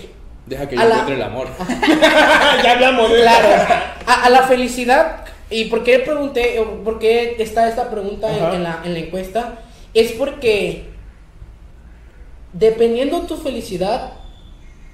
[0.47, 1.49] Deja que yo la- encuentre el amor.
[2.63, 3.49] ya hablamos de claro,
[4.07, 8.45] a, a la felicidad, y por qué pregunté, o por qué está esta pregunta en,
[8.45, 8.55] Ajá.
[8.55, 9.59] en la, en la encuesta,
[9.93, 10.85] es porque
[12.53, 14.13] dependiendo tu felicidad,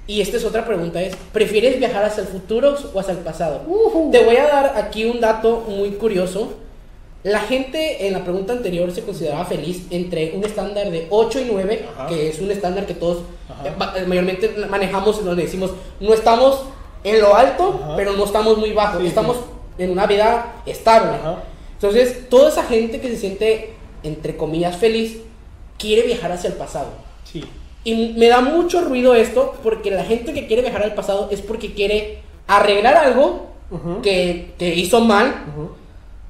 [0.07, 3.62] y esta es otra pregunta, es, ¿prefieres viajar hacia el futuro o hacia el pasado?
[4.11, 6.55] Te voy a dar aquí un dato muy curioso.
[7.22, 11.44] La gente en la pregunta anterior se consideraba feliz entre un estándar de 8 y
[11.52, 12.06] 9, Ajá.
[12.06, 13.18] que es un estándar que todos
[13.64, 16.62] eh, ma- mayormente manejamos, donde decimos, no estamos
[17.04, 17.96] en lo alto, Ajá.
[17.96, 19.42] pero no estamos muy bajo, Sí, estamos sí.
[19.85, 21.11] en una vida estable.
[21.16, 21.42] Ajá.
[21.74, 25.18] Entonces, toda esa gente que se siente, entre comillas, feliz,
[25.78, 26.88] quiere viajar hacia el pasado.
[27.24, 27.44] Sí.
[27.85, 31.40] Y me da mucho ruido esto, porque la gente que quiere viajar al pasado es
[31.42, 33.46] porque quiere arreglar algo
[34.02, 35.35] que, que hizo mal.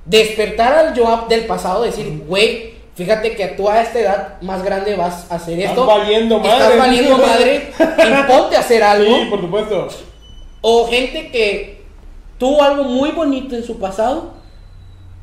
[0.05, 4.97] Despertar al yo del pasado, decir, güey, fíjate que tú a esta edad más grande
[4.97, 5.87] vas a hacer Estás esto.
[5.87, 6.53] valiendo madre.
[6.53, 9.17] Estás valiendo madre y ponte a hacer algo.
[9.17, 9.89] Sí, por supuesto.
[10.63, 11.81] O gente que
[12.39, 14.35] tuvo algo muy bonito en su pasado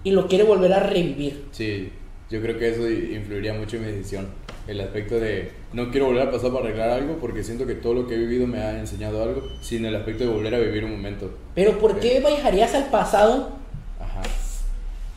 [0.03, 1.47] y lo quiere volver a revivir.
[1.51, 1.91] Sí,
[2.29, 4.27] yo creo que eso influiría mucho en mi decisión.
[4.67, 7.93] El aspecto de no quiero volver a pasar para arreglar algo porque siento que todo
[7.93, 10.83] lo que he vivido me ha enseñado algo, sin el aspecto de volver a vivir
[10.83, 11.31] un momento.
[11.55, 13.49] Pero ¿por qué viajarías al pasado.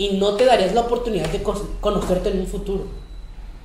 [0.01, 2.87] Y no te darías la oportunidad de conocerte en un futuro?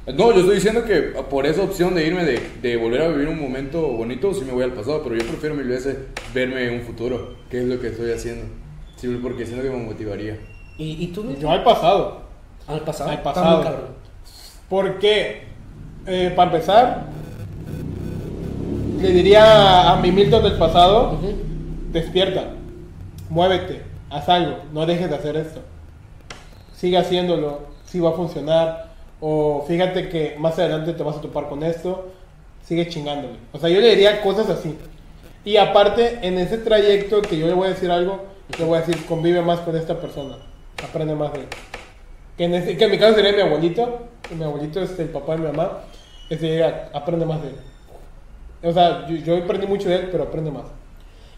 [0.06, 3.30] No, yo estoy diciendo que por esa opción de irme de, de volver a vivir
[3.30, 5.96] un momento bonito, sí me voy al pasado, pero yo prefiero mil veces
[6.34, 8.48] verme en un futuro, que es lo que estoy haciendo.
[8.98, 10.38] Sí, porque siento que me motivaría.
[10.78, 11.26] ¿Y, y tú?
[11.40, 12.24] Yo al pasado.
[12.68, 13.12] Al pasado.
[13.12, 13.56] Al pasado.
[13.56, 13.90] muy cabrón.
[14.70, 15.44] ¿Por qué?
[16.06, 17.06] Eh, para empezar,
[19.02, 21.18] le diría a mi Milton del pasado,
[21.94, 22.56] despierta,
[23.30, 25.62] muévete, haz algo, no dejes de hacer esto.
[26.76, 28.90] Sigue haciéndolo, si va a funcionar,
[29.22, 32.10] o fíjate que más adelante te vas a topar con esto,
[32.64, 33.36] sigue chingándole.
[33.54, 34.78] O sea, yo le diría cosas así.
[35.46, 38.26] Y aparte, en ese trayecto que yo le voy a decir algo,
[38.58, 40.38] le voy a decir, convive más con esta persona,
[40.84, 41.46] aprende más de él.
[42.38, 44.00] Que en, este- que en mi caso sería mi abuelito,
[44.38, 45.82] mi abuelito es el papá de mi mamá,
[46.28, 47.56] sería, aprende más de él.
[48.64, 50.64] O sea, yo, yo aprendí mucho de él, pero aprende más.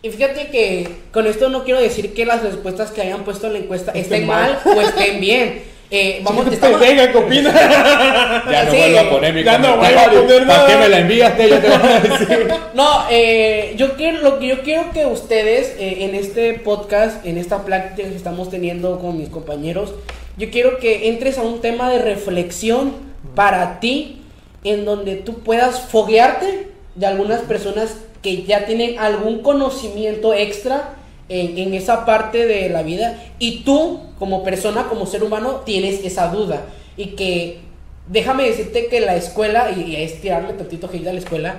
[0.08, 3.54] Y fíjate que con esto no quiero decir que las respuestas que hayan puesto en
[3.54, 5.64] la encuesta Estén estén mal o estén bien.
[5.92, 7.52] Eh, vamos, estamos- pendeja, ¿qué opina?
[8.50, 8.78] Ya no Sí.
[8.78, 11.50] vuelvo a poner mi Ya no vuelvo a poner ¿Para qué me la enviaste?
[11.50, 12.48] Ya te voy a decir.
[12.74, 17.38] No, eh, yo quiero, lo que yo quiero que ustedes eh, en este podcast, en
[17.38, 19.94] esta plática que estamos teniendo con mis compañeros,
[20.38, 22.94] yo quiero que entres a un tema de reflexión
[23.36, 24.22] para ti,
[24.64, 30.96] en donde tú puedas foguearte de algunas personas que ya tienen algún conocimiento extra
[31.30, 36.30] en, esa parte de la vida y tú como persona, como ser humano, tienes esa
[36.30, 37.60] duda y que
[38.08, 41.56] déjame decirte que la escuela, y, es tirarle tantito hate a la escuela,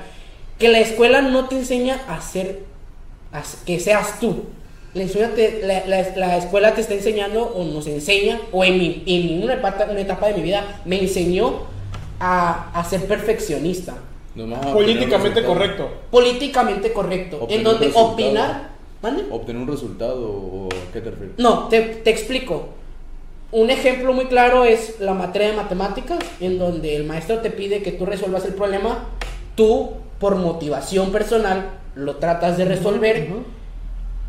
[0.58, 2.60] que la escuela no te enseña a ser,
[3.64, 4.44] que seas tú.
[4.94, 10.42] La, escuela te- está enseñando o nos enseña, o en, mi, una, etapa, de mi
[10.42, 11.66] vida me enseñó
[12.18, 13.94] a ser perfeccionista.
[14.72, 15.88] Políticamente correcto.
[16.10, 17.38] Políticamente correcto.
[17.42, 18.68] Obtener en donde opinar...
[19.02, 19.24] ¿Mande?
[19.30, 21.38] ¿Obtener un resultado o qué te refieres?
[21.38, 22.70] No, te, te explico.
[23.52, 27.82] Un ejemplo muy claro es la materia de matemáticas, en donde el maestro te pide
[27.82, 29.04] que tú resuelvas el problema,
[29.54, 33.28] tú, por motivación personal, lo tratas de resolver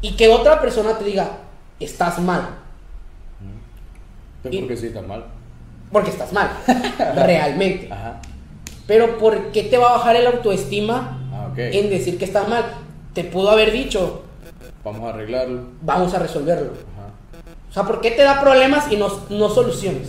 [0.02, 1.32] y que otra persona te diga,
[1.80, 2.50] estás mal,
[4.44, 5.26] Pero Y- porque sí está mal.
[5.92, 6.50] porque estás mal,
[7.16, 7.92] realmente.
[7.92, 8.22] Ajá.
[8.90, 12.66] Pero ¿por qué te va a bajar el autoestima Ah, en decir que estás mal?
[13.14, 14.24] Te pudo haber dicho,
[14.84, 15.62] Vamos a arreglarlo.
[15.84, 16.72] vamos a resolverlo.
[16.72, 17.12] Ajá.
[17.70, 20.08] O sea, ¿por qué te da problemas y no, no soluciones?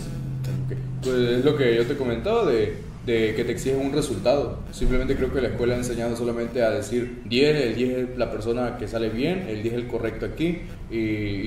[1.03, 4.59] Pues es lo que yo te comentaba de, de que te exigen un resultado.
[4.71, 8.29] Simplemente creo que la escuela ha enseñado solamente a decir 10, el 10 es la
[8.29, 10.59] persona que sale bien, el 10 es el correcto aquí,
[10.91, 10.97] y,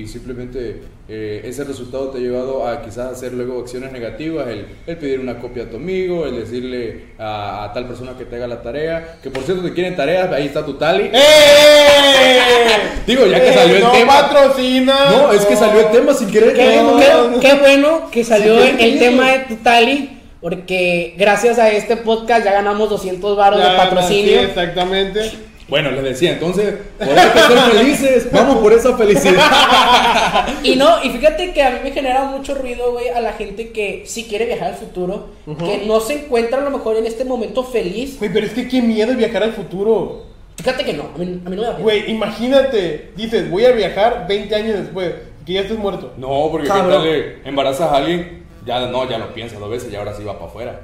[0.00, 4.66] y simplemente eh, ese resultado te ha llevado a quizás hacer luego acciones negativas, el,
[4.86, 8.34] el pedir una copia a tu amigo, el decirle a, a tal persona que te
[8.36, 11.10] haga la tarea, que por cierto te quieren tareas, ahí está tu tali.
[11.12, 12.38] ¡Eh!
[13.06, 14.12] Digo, ya que ¡Eh, salió el no tema.
[14.30, 15.10] patrocina!
[15.10, 16.54] No, es que salió el tema sin querer.
[16.54, 16.96] Qué, No,
[17.40, 19.48] qué- qué bueno que salió el, qué tema de bien.
[19.48, 20.13] Tutali,
[20.44, 24.40] porque gracias a este podcast ya ganamos 200 baros Ya, de patrocinio.
[24.40, 25.32] sí, exactamente.
[25.68, 29.40] Bueno, les decía, entonces, por eso hay que ser felices, vamos por esa felicidad.
[30.62, 33.70] Y no, y fíjate que a mí me genera mucho ruido, güey, a la gente
[33.70, 35.28] que sí quiere viajar al futuro,
[35.58, 38.18] que no se encuentra a lo mejor en este momento feliz.
[38.18, 40.24] Güey, pero es que qué miedo viajar al futuro.
[40.58, 41.82] Fíjate que no, a mí, a mí no me da pena.
[41.84, 45.14] Güey, imagínate, dices, voy a viajar 20 años después,
[45.46, 46.12] que ya estés muerto.
[46.18, 46.66] No, porque.
[46.66, 48.43] ¿qué tal le embarazas a alguien?
[48.64, 50.80] Ya no, ya lo piensas dos veces y ahora sí va para afuera.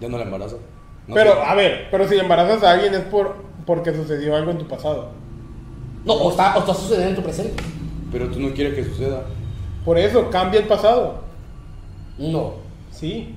[0.00, 0.58] Ya no la embarazas.
[1.06, 1.40] No pero, sé.
[1.44, 3.36] a ver, pero si embarazas a alguien es por
[3.66, 5.08] porque sucedió algo en tu pasado.
[6.04, 7.62] No, o está, o está sucediendo en tu presente.
[8.10, 9.22] Pero tú no quieres que suceda.
[9.84, 11.20] Por eso, cambia el pasado.
[12.18, 12.54] No.
[12.90, 13.34] Sí.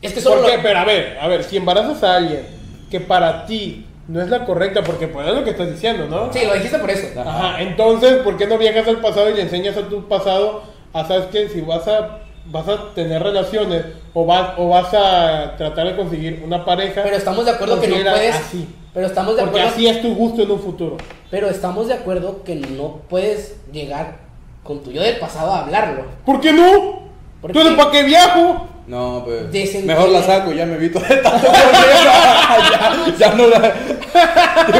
[0.00, 0.42] Es que solo.
[0.42, 0.56] ¿Por qué?
[0.58, 2.46] lo- Pero a ver, a ver, si embarazas a alguien
[2.90, 6.32] que para ti no es la correcta, porque pues es lo que estás diciendo, ¿no?
[6.32, 7.18] Sí, lo dijiste por eso.
[7.20, 11.04] Ajá, entonces, ¿por qué no viajas al pasado y le enseñas a tu pasado a,
[11.06, 15.86] sabes que si vas a vas a tener relaciones o vas o vas a tratar
[15.88, 18.34] de conseguir una pareja, Pero estamos de acuerdo que no puedes.
[18.34, 18.68] así.
[18.92, 19.74] Pero estamos de Porque acuerdo.
[19.76, 20.96] así es tu gusto en un futuro.
[21.30, 24.18] Pero estamos de acuerdo que no puedes llegar
[24.62, 26.04] con tu yo del pasado a hablarlo.
[26.24, 27.00] ¿Por qué no?
[27.40, 27.60] ¿Por qué?
[27.76, 28.68] ¿para qué viajo?
[28.86, 29.84] No, pues.
[29.84, 31.58] Mejor la saco, ya me evito de tanto problema.
[32.70, 33.74] ya, ya no la.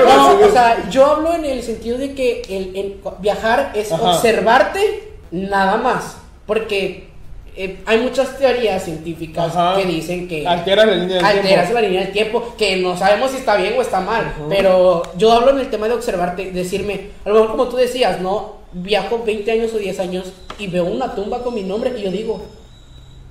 [0.06, 4.10] No, o sea, yo hablo en el sentido de que el, el viajar es Ajá.
[4.12, 6.18] observarte nada más.
[6.46, 7.08] Porque
[7.56, 9.76] eh, hay muchas teorías científicas Ajá.
[9.76, 11.74] que dicen que Alteras la línea del alteras tiempo.
[11.74, 14.34] la línea del tiempo, que no sabemos si está bien o está mal.
[14.48, 18.20] Pero yo hablo en el tema de observarte, decirme, a lo mejor como tú decías,
[18.20, 18.56] ¿no?
[18.72, 22.10] Viajo 20 años o 10 años y veo una tumba con mi nombre y yo
[22.10, 22.42] digo,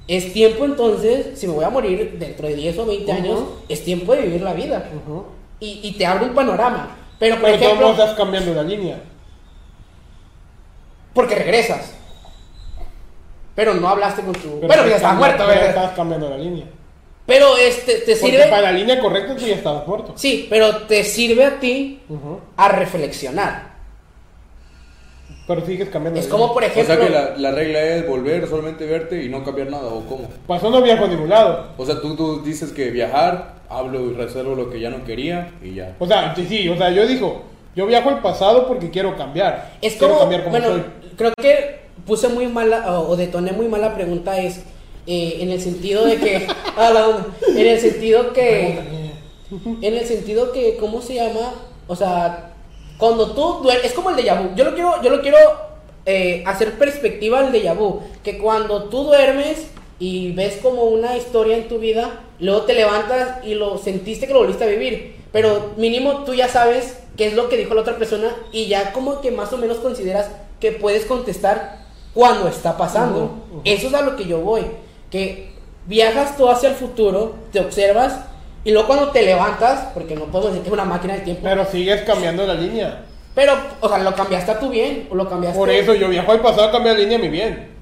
[0.07, 3.21] es tiempo entonces, si me voy a morir dentro de 10 o 20 Ujú.
[3.21, 4.89] años, es tiempo de vivir la vida
[5.59, 6.97] y, y te abre un panorama.
[7.19, 9.01] Pero, por Pero ejemplo, estás cambiando la línea.
[11.13, 11.93] porque regresas.
[13.55, 14.59] Pero no hablaste con tu.
[14.61, 15.69] Pero bueno, ya estás muerto, pero ¿verdad?
[15.69, 16.65] Estás cambiando la línea.
[17.25, 18.47] Pero este, te Porque sirve.
[18.47, 20.13] para la línea correcta tú ya estabas muerto.
[20.15, 22.39] Sí, pero te sirve a ti Ujú.
[22.57, 23.73] a reflexionar.
[25.47, 26.53] Pero sigues cambiando Es la como, línea.
[26.53, 26.95] por O ejemplo.
[26.95, 30.29] sea que la, la regla es volver, solamente verte y no cambiar nada, ¿o cómo?
[30.47, 31.67] Pasó no viajo a ningún lado.
[31.77, 35.51] O sea, tú, tú dices que viajar, hablo y resuelvo lo que ya no quería
[35.61, 35.95] y ya.
[35.99, 37.43] O sea, sí, sí, o sea, yo digo,
[37.75, 39.71] yo viajo al pasado porque quiero cambiar.
[39.81, 40.83] Es quiero como, cambiar como bueno, soy.
[41.17, 44.61] creo que puse muy mala o, o detoné muy mala pregunta es
[45.05, 48.79] eh, en el sentido de que, la en el sentido que,
[49.81, 51.53] en el sentido que, ¿cómo se llama?
[51.87, 52.53] O sea,
[52.97, 54.55] cuando tú duermes, es como el déjà vu.
[54.55, 55.37] Yo lo quiero, yo lo quiero
[56.05, 59.67] eh, hacer perspectiva al déjà vu, que cuando tú duermes
[59.99, 64.33] y ves como una historia en tu vida, luego te levantas y lo sentiste que
[64.33, 67.81] lo volviste a vivir, pero mínimo tú ya sabes qué es lo que dijo la
[67.81, 70.31] otra persona y ya como que más o menos consideras
[70.61, 71.82] que puedes contestar
[72.13, 73.31] cuando está pasando.
[73.63, 74.65] Eso es a lo que yo voy,
[75.09, 75.51] que
[75.85, 78.13] viajas tú hacia el futuro, te observas
[78.63, 81.41] y luego cuando te levantas, porque no podemos decir que es una máquina del tiempo,
[81.43, 83.03] Pero sigues cambiando la línea.
[83.35, 85.57] pero, o sea, lo cambiaste a tu bien o lo cambiaste.
[85.57, 87.73] Por eso yo viajo al pasado a cambiar la línea a mi bien.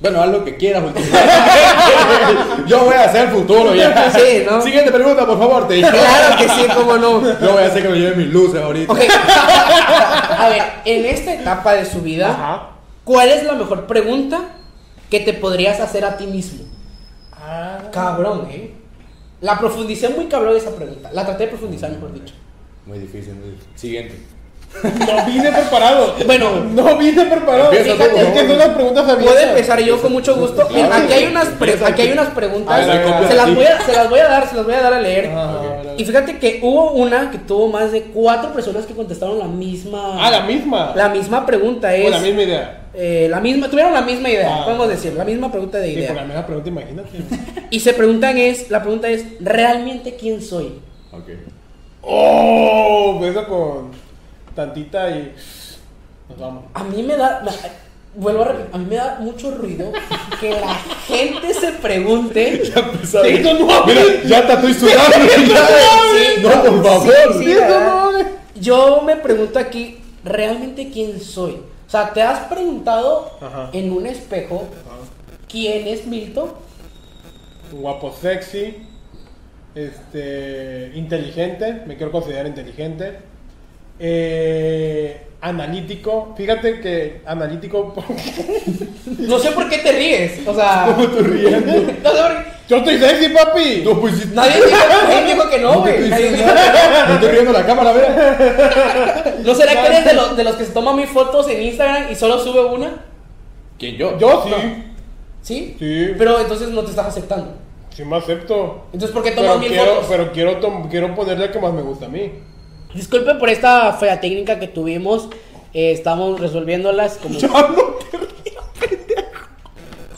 [0.00, 1.22] Bueno, haz lo que quieras, últimamente.
[2.66, 4.10] Yo voy a hacer el futuro ya.
[4.10, 4.60] Sí, ¿no?
[4.60, 7.22] Siguiente pregunta, por favor, te Claro que sí, cómo no.
[7.40, 8.92] Yo voy a hacer que me lleven mis luces ahorita.
[10.38, 12.68] A ver, en esta etapa de su vida, Ajá.
[13.04, 14.40] ¿Cuál es la mejor pregunta
[15.10, 16.64] que te podrías hacer a ti mismo?
[17.32, 17.78] Ah.
[17.92, 18.72] Cabrón, ¿eh?
[19.40, 21.10] La profundicé muy cabrón esa pregunta.
[21.12, 22.34] La traté de profundizar, mejor dicho.
[22.86, 23.70] Muy difícil, muy difícil.
[23.76, 24.14] Siguiente.
[24.82, 26.16] No vine preparado.
[26.26, 26.64] Bueno.
[26.72, 27.72] no vine preparado.
[27.72, 29.32] Empieza es que son las preguntas abiertas.
[29.34, 30.66] Puedo empezar yo con mucho gusto.
[30.66, 30.94] Claro.
[30.94, 32.86] aquí hay unas, pre- aquí hay unas preguntas.
[32.86, 34.94] Ver, se, las voy a, se las voy a dar, se las voy a dar
[34.94, 35.26] a leer.
[35.26, 35.73] Ajá, a ver, a ver.
[35.96, 40.16] Y fíjate que hubo una que tuvo más de cuatro personas que contestaron la misma.
[40.26, 40.92] Ah, la misma.
[40.96, 42.06] La misma pregunta es.
[42.06, 42.80] O la misma idea.
[42.94, 44.64] eh, la misma, tuvieron la misma idea, Ah.
[44.64, 46.08] podemos decir, la misma pregunta de Sí, idea.
[46.08, 47.10] por la misma pregunta, imagínate.
[47.70, 50.78] Y se preguntan es, la pregunta es, ¿realmente quién soy?
[51.12, 51.24] Ok.
[52.02, 53.90] Oh, beso con
[54.54, 55.32] tantita y
[56.28, 56.64] nos vamos.
[56.74, 57.42] A mí me da,
[58.16, 59.92] vuelvo a repetir, a mí me da mucho ruido
[60.40, 60.74] que la
[61.06, 62.62] gente se pregunte.
[63.14, 65.16] No, no, Mira, ya te estoy sudando.
[65.34, 68.26] Sí, no, por favor.
[68.56, 71.52] Yo me pregunto aquí, ¿realmente quién soy?
[71.86, 73.70] O sea, ¿te has preguntado Ajá.
[73.72, 74.64] en un espejo
[75.48, 76.52] quién es Milton?
[77.72, 78.76] Guapo, sexy,
[79.74, 83.18] este, inteligente, me quiero considerar inteligente,
[83.98, 86.32] eh, analítico.
[86.36, 87.94] Fíjate que analítico.
[89.18, 90.86] No sé por qué te ríes, o sea...
[90.96, 91.72] ¿Cómo te riendo?
[92.02, 93.82] No sé por qué- Yo estoy sexy, papi.
[93.84, 94.32] No, pues.
[94.32, 94.78] Nadie dijo,
[95.08, 95.94] nadie dijo que no, No güey.
[95.94, 96.30] estoy Nadie.
[97.08, 99.34] Me estoy riendo la cámara, mira.
[99.44, 102.10] ¿No será que eres de los, de los que se toman mis fotos en Instagram
[102.10, 103.04] y solo sube una?
[103.78, 104.18] ¿Quién yo?
[104.18, 104.84] Yo sí.
[105.42, 105.76] ¿Sí?
[105.78, 106.14] Sí.
[106.18, 107.54] Pero entonces no te estás aceptando.
[107.90, 108.86] Sí me acepto.
[108.92, 110.06] Entonces, ¿por qué toman Pero mil quiero, fotos?
[110.08, 112.32] pero quiero, tom- quiero ponerle que más me gusta a mí.
[112.94, 115.28] Disculpen por esta fea técnica que tuvimos.
[115.72, 117.38] Eh, estamos resolviéndolas como.
[117.38, 117.94] Ya no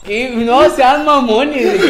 [0.05, 0.31] ¿Qué?
[0.31, 1.81] No sean mamones.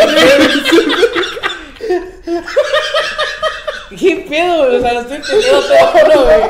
[3.91, 4.77] ¿Qué ¿Qué pedo, güey?
[4.77, 6.41] O sea, no estoy entendiendo todo, güey.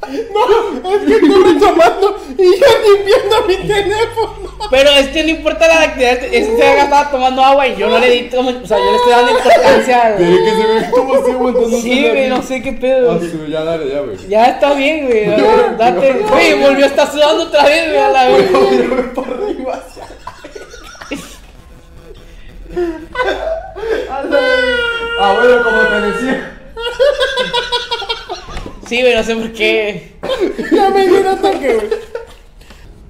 [0.00, 4.48] No, es que estoy retomando y yo limpiando mi teléfono.
[4.70, 7.98] Pero es que no importa la actividad, este se estaba tomando agua y yo no
[7.98, 11.14] le di como, o sea, yo le estoy dando importancia, Pero que se ve como
[11.16, 11.80] estoy aguantando.
[11.80, 13.12] Sí, güey, no sé qué pedo.
[13.12, 14.16] Ah, sí, ya dale, ya, güey.
[14.28, 15.26] Ya está bien, güey.
[15.78, 16.24] Date.
[16.30, 18.50] Güey, volvió a estar sudando otra vez, güey, a la vez.
[19.14, 19.84] por arriba.
[25.20, 26.58] Ah, bueno, como te decía.
[28.88, 30.12] Sí, güey, no sé por qué.
[30.72, 31.88] Ya me dio un ataque, güey.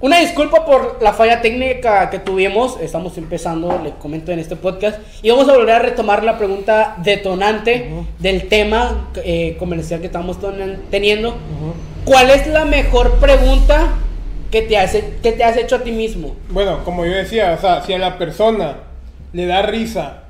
[0.01, 2.77] Una disculpa por la falla técnica que tuvimos.
[2.81, 4.99] Estamos empezando, le comento en este podcast.
[5.21, 10.37] Y vamos a volver a retomar la pregunta detonante del tema eh, comercial que estamos
[10.89, 11.37] teniendo.
[12.03, 13.93] ¿Cuál es la mejor pregunta
[14.51, 16.35] que te, hace, que te has hecho a ti mismo?
[16.49, 18.79] Bueno, como yo decía, o sea, si a la persona
[19.31, 20.23] le da risa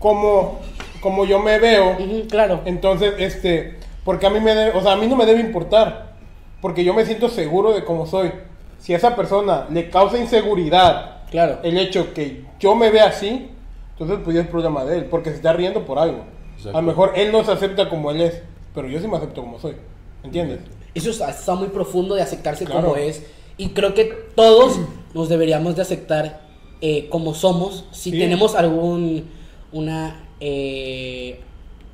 [0.00, 0.60] como,
[1.00, 1.96] como yo me veo,
[2.28, 2.62] claro.
[2.64, 6.14] entonces, este, porque a mí me debe, o sea, a mí no me debe importar,
[6.62, 8.32] porque yo me siento seguro de cómo soy.
[8.78, 11.58] Si a esa persona le causa inseguridad Claro.
[11.62, 13.50] el hecho que yo me vea así,
[13.92, 16.24] entonces pues ya es problema de él, porque se está riendo por algo.
[16.56, 16.78] Exacto.
[16.78, 18.40] A lo mejor él no se acepta como él es,
[18.74, 19.74] pero yo sí me acepto como soy,
[20.22, 20.60] ¿entiendes?
[20.94, 22.82] Eso está, muy profundo de aceptarse Claro.
[22.82, 23.22] como es.
[23.58, 24.04] Y creo que
[24.34, 24.78] todos
[25.14, 26.46] nos deberíamos de aceptar
[26.80, 27.86] eh, como somos.
[27.90, 28.18] Si Sí.
[28.18, 29.24] tenemos algún
[29.72, 31.40] una eh,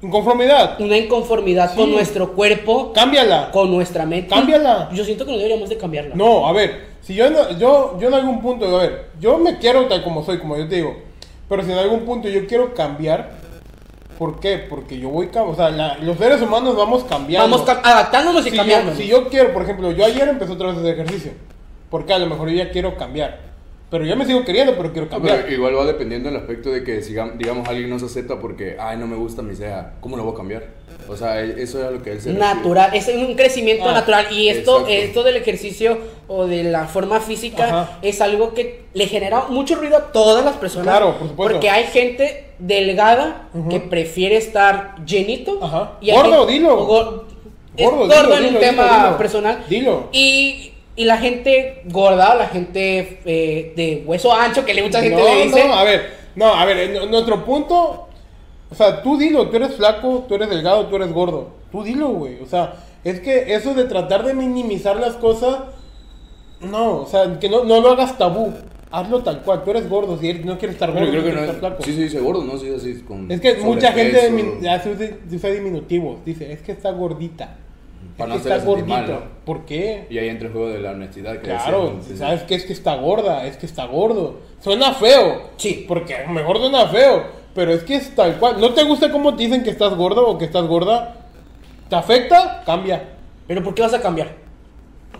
[0.02, 1.76] Inconformidad, una inconformidad Sí.
[1.76, 3.50] con nuestro cuerpo, cámbiala.
[3.52, 4.28] con nuestra mente.
[4.34, 4.90] Cámbiala.
[4.92, 6.14] Yo siento que no deberíamos de cambiarla.
[6.16, 9.58] No, a ver, si yo, no- yo, yo en algún punto, a ver, yo me
[9.58, 10.96] quiero tal como soy, como yo te digo,
[11.48, 13.30] pero si en algún punto yo quiero cambiar,
[14.18, 14.58] ¿por qué?
[14.58, 17.48] Porque yo voy, o sea, la- los seres humanos vamos cambiando.
[17.48, 18.98] Vamos cam- adaptándonos y si cambiándonos.
[18.98, 21.32] Yo, si yo quiero, por ejemplo, yo ayer empecé otra vez a hacer ejercicio,
[21.90, 23.38] porque a lo mejor yo ya quiero cambiar,
[23.92, 25.42] pero yo me sigo queriendo, pero quiero Ah, cambiar.
[25.42, 27.00] pero igual va dependiendo del aspecto de que,
[27.36, 29.92] digamos, alguien no se acepta porque, ay, no me gusta mi ceja.
[30.00, 30.64] ¿Cómo lo voy a cambiar?
[31.08, 32.38] O sea, e- eso es lo que él se refiere.
[32.54, 34.92] natural, es un crecimiento Ah, natural y esto, exacto.
[34.92, 37.98] esto del ejercicio o de la forma física Ajá.
[38.02, 40.86] es algo que le genera mucho ruido a todas las personas.
[40.86, 41.52] Claro, por supuesto.
[41.54, 45.58] Porque hay gente delgada que prefiere estar llenito.
[45.62, 45.98] Ajá.
[46.00, 46.74] hay Gordo, gente- dilo.
[46.80, 47.26] o Gordo,
[47.76, 49.18] gordo dilo, en dilo, un tema dilo, dilo.
[49.18, 49.64] personal.
[49.68, 50.08] Dilo.
[50.12, 55.20] Y, y la gente gorda, la gente eh, de hueso ancho, que le mucha gente
[55.20, 55.66] no, le dice.
[55.66, 58.08] no, a ver, no, a ver, en en nuestro punto,
[58.70, 61.50] o sea, tú dilo, tú eres flaco, tú eres delgado, tú eres gordo.
[61.70, 62.40] Tú dilo, güey.
[62.42, 62.74] O sea,
[63.04, 65.58] es que eso de tratar de minimizar las cosas,
[66.60, 68.52] no, o sea, que no, no lo hagas tabú.
[68.90, 71.46] Hazlo tal cual, tú eres gordo, si eres- no quieres estar gordo, creo que quieres
[71.46, 71.82] no estar es, flaco.
[71.82, 72.58] sí se dice gordo, ¿no?
[72.58, 77.56] Sí, así con Es que mucha gente hace usa diminutivos, dice, es que está gordita.
[78.16, 78.88] Para es no que está gordito.
[78.88, 79.24] mal.
[79.44, 80.06] ¿Por qué?
[80.10, 81.34] Y ahí entra el juego de la honestidad.
[81.34, 81.94] Que Claro.
[82.16, 82.54] ¿sabes qué?
[82.54, 84.36] Es que está gorda, es que está gordo.
[84.60, 85.50] Suena feo.
[85.56, 85.84] Sí.
[85.88, 88.60] Porque a lo mejor suena feo, pero es que es tal cual.
[88.60, 91.16] ¿No te gusta cómo te dicen que estás gordo o que estás gorda?
[91.88, 92.62] ¿Te afecta?
[92.64, 93.08] Cambia.
[93.46, 94.40] Pero ¿por qué vas a cambiar?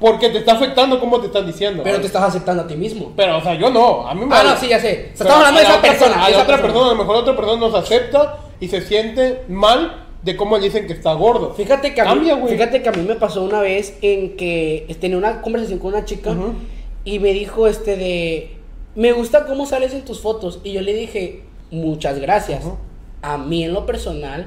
[0.01, 1.83] Porque te está afectando cómo te están diciendo.
[1.85, 3.13] Pero te estás aceptando a ti mismo.
[3.17, 4.07] Pero, o sea, yo no.
[4.07, 4.51] A mí me Ah, vale.
[4.51, 5.11] no, sí, ya sé.
[5.13, 6.15] Estamos hablando a de esa otra persona.
[6.15, 9.43] A la esa otra persona, a lo mejor otra persona nos acepta y se siente
[9.49, 11.55] mal de cómo le dicen que está gordo.
[11.55, 12.55] Fíjate que, a mí, Cambia, güey.
[12.55, 16.05] fíjate que a mí me pasó una vez en que tenía una conversación con una
[16.05, 16.35] chica
[17.05, 18.57] y me dijo este de
[18.95, 22.63] me gusta cómo sales en tus fotos y yo le dije muchas gracias.
[23.23, 24.47] A mí en lo personal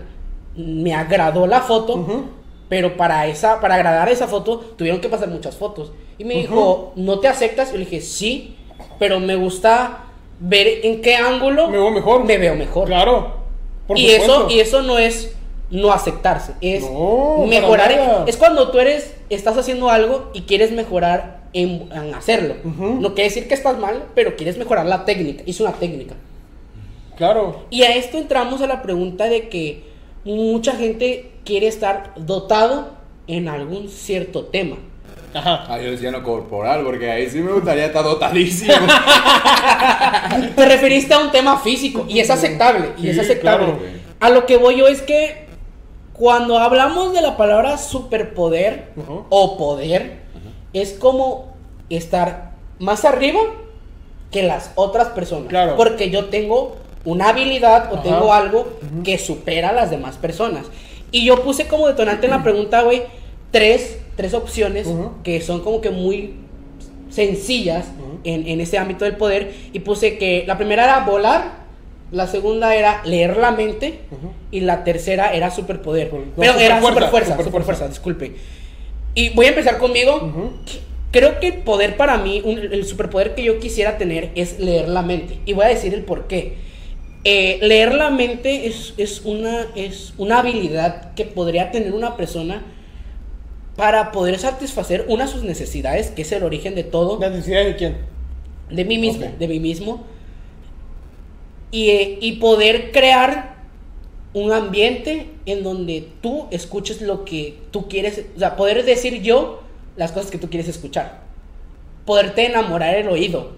[0.56, 2.24] me agradó la foto,
[2.70, 5.92] pero para esa para agradar esa foto tuvieron que pasar muchas fotos.
[6.18, 8.56] Y me dijo, "¿No te aceptas?" Y yo le dije, "Sí,
[8.98, 10.06] pero me gusta
[10.40, 12.24] ver en qué ángulo Me veo mejor.
[12.24, 13.44] me veo mejor." Claro.
[13.88, 15.35] Por y eso, y eso no es
[15.72, 18.26] no aceptarse, es No, mejorar.
[18.28, 22.56] Es cuando tú eres, estás haciendo algo y quieres mejorar en, en hacerlo.
[22.64, 25.44] No quiere decir que estás mal, pero quieres mejorar la técnica.
[25.48, 26.16] Es una técnica.
[27.18, 27.66] Claro.
[27.70, 29.84] Y a esto entramos a la pregunta de que
[30.24, 32.90] mucha gente quiere estar dotado
[33.28, 34.78] en algún cierto tema.
[35.34, 35.66] Ajá.
[35.68, 38.74] Ah, yo decía no corporal, porque ahí sí me gustaría estar dotadísimo.
[40.56, 42.92] Te referiste a un tema físico y es aceptable.
[42.98, 43.66] Y es aceptable.
[43.66, 43.80] claro.
[44.22, 45.45] A lo que voy yo es que
[46.18, 48.90] cuando hablamos de la palabra superpoder
[49.30, 50.20] o poder,
[50.74, 51.56] es como
[51.90, 53.40] estar más arriba
[54.32, 55.50] que las otras personas.
[55.50, 55.76] Claro.
[55.76, 58.04] Porque yo tengo una habilidad o Ajá.
[58.04, 58.68] tengo algo
[59.04, 60.66] que supera a las demás personas.
[61.12, 63.04] Y yo puse como detonante en la pregunta, güey,
[63.52, 64.88] tres, tres opciones
[65.24, 66.36] que son como que muy
[67.10, 67.86] sencillas
[68.24, 69.54] en, en ese ámbito del poder.
[69.72, 71.65] Y puse que la primera era volar,
[72.12, 74.00] la segunda era leer la mente
[74.52, 76.12] y la tercera era superpoder.
[76.14, 77.44] No, Pero era superfuerza, super fuerza, superfuerza.
[77.44, 78.36] super fuerza, disculpe.
[79.16, 80.54] Y voy a empezar conmigo.
[81.12, 84.90] Creo que el poder para mí, un- el superpoder que yo quisiera tener es leer
[84.90, 85.40] la mente.
[85.46, 86.58] Y voy a decir el por qué.
[87.28, 92.62] eh, leer la mente es, es, una, es una habilidad que podría tener una persona
[93.76, 97.20] para poder satisfacer una de sus necesidades, que es el origen de todo.
[97.20, 97.98] ¿La necesidad de quién?
[98.70, 100.06] De mí mismo, de mí mismo.
[101.72, 103.56] Y, eh, y poder crear
[104.34, 109.64] un ambiente en donde tú escuches lo que tú quieres, o sea, poder decir yo
[109.96, 111.24] las cosas que tú quieres escuchar.
[112.06, 113.58] Poderte enamorar el oído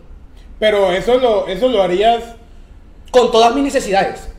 [0.60, 2.38] Pero eso lo, eso lo harías.
[3.12, 4.30] con todas mis necesidades.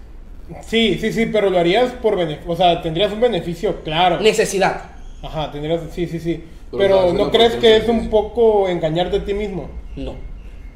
[0.60, 2.50] Sí, sí, sí, pero lo harías por beneficio.
[2.52, 4.20] O sea, tendrías un beneficio, claro.
[4.20, 4.92] Necesidad.
[5.22, 5.82] Ajá, tendrías.
[5.92, 6.44] Sí, sí, sí.
[6.76, 9.70] Pero Pero no, ¿no no crees que es un poco engañarte a ti mismo?
[9.96, 10.16] No.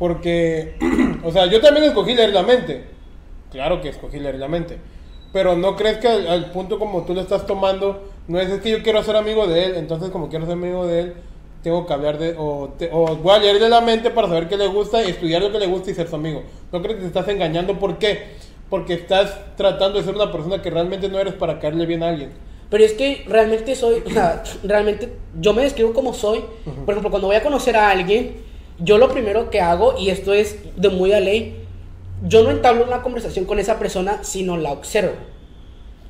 [0.03, 0.75] Porque,
[1.23, 2.87] o sea, yo también escogí leer la mente.
[3.53, 4.79] Claro que escogí leer la mente.
[5.33, 8.61] Pero no crees que al, al punto como tú lo estás tomando, no es, es
[8.61, 11.13] que yo quiero ser amigo de él, entonces como quiero ser amigo de él,
[11.63, 14.57] tengo que hablar de, o, te- o voy a leerle la mente para saber qué
[14.57, 16.43] le gusta, y estudiar lo que le gusta y ser su amigo.
[16.73, 18.25] No crees que te estás engañando, ¿por qué?
[18.69, 22.09] Porque estás tratando de ser una persona que realmente no eres para caerle bien a
[22.09, 22.31] alguien.
[22.71, 26.41] Pero es que realmente soy, o sea, realmente yo me describo como soy.
[26.85, 28.51] Por ejemplo, cuando voy a conocer a alguien,
[28.83, 31.57] yo lo primero que hago, y esto es de muy a ley,
[32.27, 35.13] yo no entablo una conversación con esa persona, sino la observo.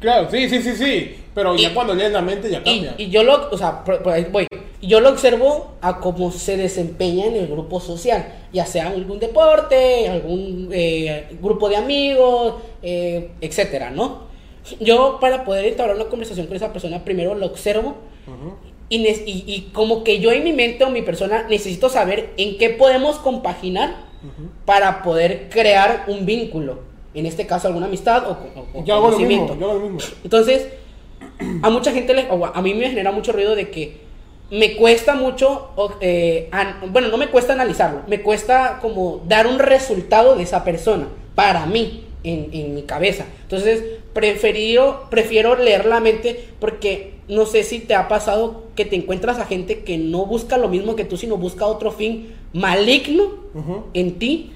[0.01, 2.95] Claro, sí, sí, sí, sí, pero ya Y- cuando lees la mente ya cambia.
[2.99, 4.47] y yo lo, o sea, por, por ahí voy.
[4.81, 10.09] Yo lo observo a cómo se desempeña en el grupo social, ya sea algún deporte,
[10.09, 14.23] algún eh, grupo de amigos, eh, etcétera, ¿no?
[14.81, 17.95] Yo para poder entablar una conversación con esa persona, primero lo observo
[18.27, 22.59] ne- y, y como que yo en mi mente o mi persona necesito saber en
[22.59, 23.97] qué podemos compaginar
[24.65, 26.81] para poder crear un vínculo.
[27.15, 29.57] En este caso, alguna amistad o, o- o Yo hago lo mismo, conocimiento.
[29.61, 30.11] yo hago lo mismo.
[30.25, 30.69] Entonces,
[31.63, 34.01] a mucha gente, le, o a mí me genera mucho ruido de que
[34.51, 35.71] me cuesta mucho,
[36.01, 40.63] eh, an- bueno, no me cuesta analizarlo, me cuesta como dar un resultado de esa
[40.65, 43.25] persona para mí, en, en mi cabeza.
[43.43, 43.83] Entonces,
[44.13, 49.39] prefiero, prefiero leer la mente porque no sé si te ha pasado que te encuentras
[49.39, 53.25] a gente que no busca lo mismo que tú, sino busca otro fin maligno
[53.95, 54.53] en ti,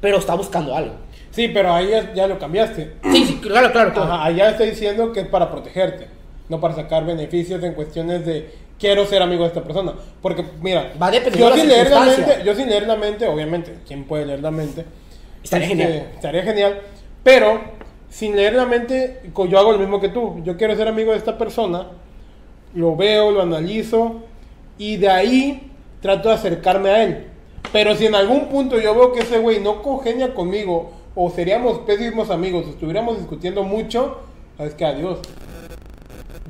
[0.00, 0.94] pero está buscando algo.
[1.30, 2.94] Sí, pero ahí ya, ya lo cambiaste.
[3.12, 4.12] Sí, sí, claro, claro, claro.
[4.12, 6.08] Ajá, allá está diciendo que es para protegerte,
[6.48, 9.94] no para sacar beneficios en cuestiones de quiero ser amigo de esta persona.
[10.20, 14.04] Porque, mira, Va yo sin, leer la mente, yo sin leer la mente, obviamente, ¿quién
[14.04, 14.84] puede leer la mente?
[15.42, 16.08] Estaría Este, genial.
[16.14, 16.80] Estaría genial,
[17.22, 17.60] pero
[18.10, 20.42] sin leer la mente, yo hago lo mismo que tú.
[20.44, 21.86] Yo quiero ser amigo de esta persona,
[22.74, 24.20] lo veo, lo analizo
[24.76, 25.70] y de ahí
[26.02, 27.26] trato de acercarme a él.
[27.72, 31.78] Pero si en algún punto yo veo que ese güey no congenia conmigo o seríamos
[31.80, 34.18] pésimos amigos, estuviéramos discutiendo mucho,
[34.56, 35.20] sabes que adiós.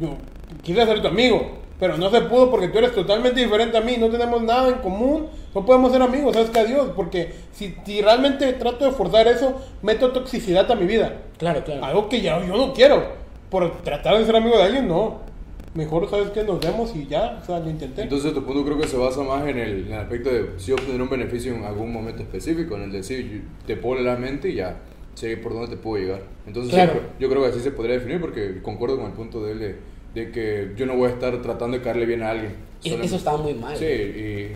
[0.01, 0.15] Yo
[0.63, 3.97] quise ser tu amigo, pero no se pudo porque tú eres totalmente diferente a mí,
[3.99, 8.03] no tenemos nada en común, no podemos ser amigos, sabes que adiós, porque si, si
[8.03, 11.15] realmente trato de forzar eso, meto toxicidad a mi vida.
[11.39, 11.85] Claro, claro.
[11.85, 13.03] Algo que ya yo no quiero.
[13.51, 15.29] Por tratar de ser amigo de alguien, no.
[15.75, 18.03] Mejor sabes que nos vemos y ya, o sea, lo intenté.
[18.03, 20.73] Entonces tu punto creo que se basa más en el, en el aspecto de sí
[20.73, 24.49] obtener un beneficio en algún momento específico, en el decir, yo- te pone la mente
[24.51, 24.77] y ya
[25.15, 26.23] sé por dónde te puedo llegar.
[26.47, 26.93] Entonces Claro.
[26.95, 29.59] sí, yo creo que así se podría definir porque concuerdo con el punto de él
[29.61, 29.77] de,
[30.15, 32.53] de que yo no voy a estar tratando de caerle bien a alguien.
[32.53, 33.77] E- Solamente- Eso estaba muy mal.
[33.77, 34.53] Sí, y,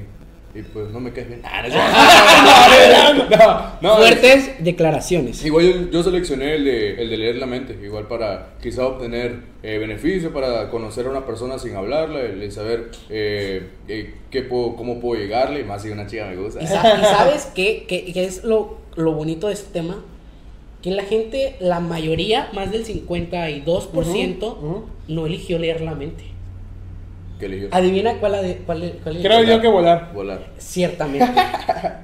[0.58, 1.42] y pues no me caes bien.
[1.44, 1.62] Ah,
[3.80, 5.44] no, Fuertes declaraciones.
[5.44, 9.40] Igual yo, yo seleccioné el de, el de leer la mente, igual para quizá obtener
[9.62, 14.42] eh, beneficio, para conocer a una persona sin hablarle, el, el saber eh, eh, qué
[14.42, 16.60] puedo, cómo puedo llegarle, y más si una chica me gusta.
[16.60, 20.02] ¿Y, y sabes qué, qué- qué es lo, lo bonito de este tema?
[20.84, 24.84] Que la gente, la mayoría, más del 52%, Ujú, ujú.
[25.08, 26.24] no eligió leer la mente.
[27.40, 27.68] ¿Qué eligió?
[27.72, 29.22] Adivina cuál, ade- cuál, cuál eligió.
[29.30, 30.12] Creo yo que volar.
[30.14, 30.40] Volar.
[30.58, 31.26] Ciertamente.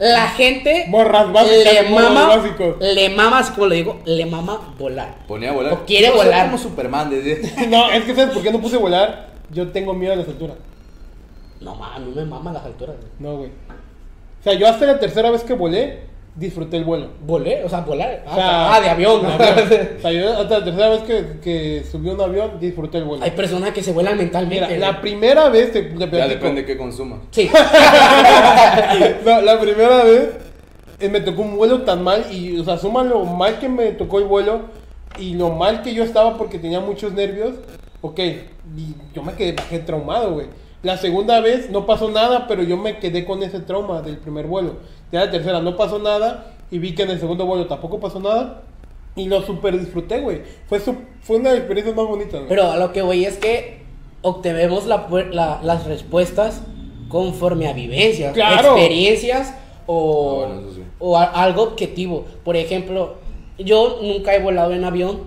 [0.01, 2.77] La gente Morras básicas, le mama, básicos.
[2.81, 5.19] le mama, así como lo digo, le mama volar.
[5.29, 5.73] Ponía a volar.
[5.75, 6.47] O quiere volar.
[6.47, 7.11] como Superman.
[7.69, 9.29] No, es que ¿sabes por qué no puse volar?
[9.53, 10.57] Yo tengo miedo a las alturas.
[11.61, 12.97] No, ma, a mí me maman las alturas.
[12.97, 13.09] güey.
[13.19, 13.51] No, güey.
[13.51, 15.99] O sea, yo hasta la tercera vez que volé,
[16.37, 17.09] disfruté el vuelo.
[17.27, 18.23] Volé, o sea, volar.
[18.27, 19.23] O Ah, sea, ah, de avión.
[19.23, 19.89] de avión.
[19.99, 23.25] O sea, yo hasta la tercera vez que, que subí un avión, disfruté el vuelo.
[23.25, 24.55] Hay personas que se vuelan mentalmente.
[24.57, 24.79] Mira, güey.
[24.81, 27.21] la primera vez, te, te Ya depende de qué consumas.
[27.31, 27.51] Sí.
[29.25, 30.31] No, la primera vez
[30.99, 33.93] eh, me tocó un vuelo tan mal y, o sea, suma lo mal que me
[33.93, 34.63] tocó el vuelo
[35.19, 37.55] y lo mal que yo estaba porque tenía muchos nervios.
[38.03, 40.47] Ok, y yo me quedé bajé traumado, güey.
[40.83, 44.47] La segunda vez no pasó nada, pero yo me quedé con ese trauma del primer
[44.47, 44.77] vuelo.
[45.13, 48.21] Ya la tercera no pasó nada y vi que en el segundo vuelo tampoco pasó
[48.21, 48.63] nada
[49.17, 50.43] y lo super disfruté, güey.
[50.69, 52.49] Fue, su- fue una de las experiencias más bonitas, güey.
[52.49, 53.81] Pero a lo que voy es que
[54.23, 56.63] obtenemos la pu- la- las respuestas
[57.09, 58.77] conforme a vivencias, Claro.
[58.77, 59.55] experiencias
[59.87, 60.83] o, Ah, bueno, eso sí.
[61.01, 62.25] o a- algo objetivo.
[62.45, 63.17] Por ejemplo,
[63.59, 65.23] yo nunca he volado en avión,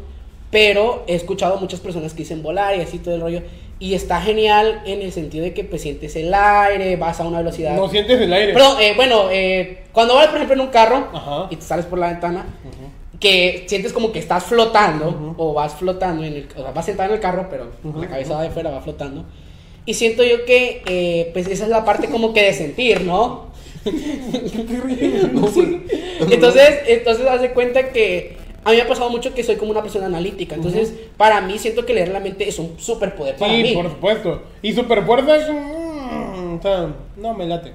[0.50, 3.42] pero he escuchado muchas personas que dicen volar y así todo el rollo.
[3.84, 7.40] Y está genial en el sentido de que pues sientes el aire, vas a una
[7.40, 7.76] velocidad.
[7.76, 8.54] No sientes el aire.
[8.54, 11.48] Perdón, eh, bueno, eh, cuando vas por ejemplo en un carro Ajá.
[11.50, 12.46] y te sales por la ventana,
[13.20, 17.10] que sientes como que estás flotando o vas flotando, en el, o sea, vas sentado
[17.10, 19.26] en el carro, pero la cabeza de fuera va flotando.
[19.86, 23.48] Y siento yo que eh, pues esa es la parte como que de sentir, ¿no?
[25.54, 25.86] Sí.
[26.32, 29.72] Entonces, entonces haz de cuenta que a mí me ha pasado mucho que soy como
[29.72, 30.56] una persona analítica.
[30.56, 33.74] Entonces, para mí siento que leer la mente es un superpoder para Sí, mí.
[33.74, 34.42] por supuesto.
[34.62, 35.58] Y superfuerza es un...
[35.58, 36.88] mm, o sea,
[37.18, 37.72] no me late.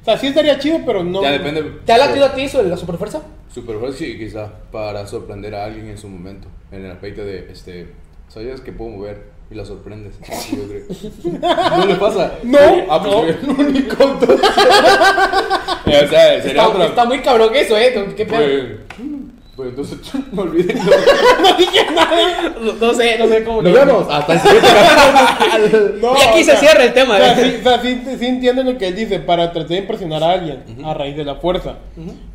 [0.00, 1.22] O sea, sí estaría chido, pero no.
[1.22, 1.62] Ya depende.
[1.84, 3.22] ¿Te ha latido a ti eso de la superfuerza?
[3.54, 6.48] Superfuerza sí, quizá, para sorprender a alguien en su momento.
[6.72, 7.86] En el aspecto de, este,
[8.28, 9.30] ¿sabías que puedo mover?
[9.50, 10.14] Y la sorprendes.
[10.32, 11.40] Sí, yo creo.
[11.78, 12.32] ¿No le pasa?
[12.42, 12.58] No.
[12.88, 14.40] Ah, pues soy el único entonces.
[14.46, 16.86] o sea, sería Está, otra.
[16.86, 17.92] está muy cabrón eso, ¿eh?
[18.16, 18.38] ¿Qué pedo?
[18.38, 18.64] Pues,
[19.56, 19.98] pues entonces
[20.32, 20.74] me olvidé.
[20.74, 23.62] No, no sé, no sé cómo.
[23.62, 24.06] Nos vemos.
[24.10, 25.88] Hasta el siguiente capítulo.
[26.02, 27.14] No, y aquí o se cierra el tema.
[27.14, 27.50] O sea, ¿eh?
[27.50, 30.30] sí, o sea, sí, sí entienden lo que él dice, para tratar de impresionar a
[30.30, 31.76] alguien a raíz de la fuerza.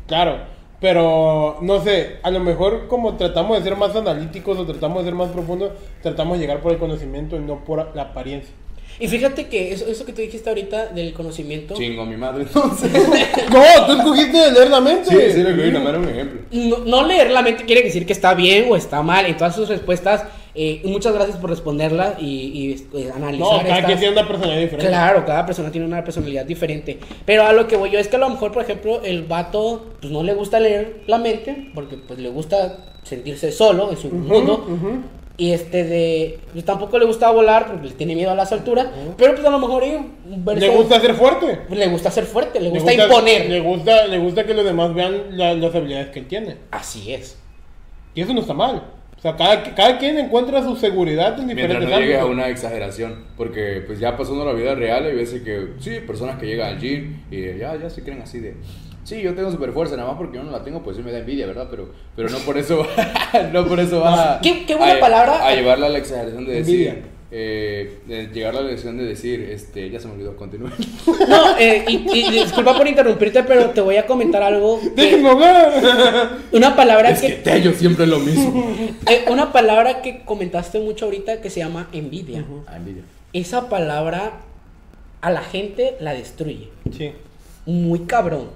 [0.06, 0.38] Claro,
[0.80, 5.10] pero no sé, a lo mejor como tratamos de ser más analíticos o tratamos de
[5.10, 8.54] ser más profundos, tratamos de llegar por el conocimiento y no por la apariencia.
[9.00, 11.74] Y fíjate que eso, eso que tú dijiste ahorita del conocimiento.
[11.74, 12.90] Chingo a mi madre entonces.
[13.52, 15.04] No, tú escogiste leer la mente.
[15.10, 16.40] Sí, sí, lo que nomás era un ejemplo.
[16.52, 19.26] No, no leer la mente quiere decir que está bien o está mal.
[19.26, 20.24] En todas sus respuestas,
[20.54, 23.46] eh, muchas gracias por responderla y, y, eh, analizar.
[23.52, 24.86] No, cada estas- quien tiene una personalidad diferente.
[24.88, 26.98] Claro, cada persona tiene una personalidad diferente.
[27.24, 29.86] Pero a lo que voy yo es que a lo mejor, por ejemplo, el vato
[30.00, 34.08] pues no le gusta leer la mente porque pues le gusta sentirse solo en su
[34.10, 34.64] mundo.
[34.68, 35.02] ujú.
[35.40, 38.88] Y este de pues, tampoco le gusta volar porque le tiene miedo a las alturas,
[39.16, 39.84] pero pues a lo mejor
[40.26, 41.60] verse- Le gusta ser fuerte.
[41.70, 43.48] le gusta ser fuerte, le Le gusta, imponer.
[43.48, 46.56] Le gusta, le gusta que los demás vean la- las habilidades que él tiene.
[46.72, 47.38] Así es.
[48.16, 48.82] Y eso no está mal.
[49.16, 52.48] O sea, cada, cada quien encuentra su seguridad en Mientras diferentes no llegue a una
[52.48, 56.68] exageración, porque pues ya pasando la vida real hay veces que sí, personas que llegan
[56.74, 58.54] al gym y ya, ya se creen así de,
[59.08, 61.12] sí, yo tengo super fuerza, nada más porque yo no la tengo, pues sí me
[61.12, 61.68] da envidia, ¿verdad?
[61.70, 62.86] Pero, pero no por eso,
[63.52, 65.46] no por eso va ¿Qué- qué buena palabra?
[65.46, 66.94] a llevarla a la exageración de Envidia.
[66.94, 70.70] decir, eh, de llegar a la lección de decir, este, ya se me olvidó, continúa.
[71.28, 74.80] No, eh, y, y disculpa por interrumpirte, pero te voy a comentar algo.
[74.96, 75.22] que-
[76.52, 78.64] una palabra es que que, Tello siempre es lo mismo.
[79.10, 82.44] eh, una palabra que comentaste mucho ahorita que se llama envidia.
[82.66, 83.02] Ah, envidia.
[83.32, 84.32] Esa palabra
[85.20, 86.68] a la gente la destruye.
[86.96, 87.12] Sí.
[87.66, 88.46] Muy cabrón.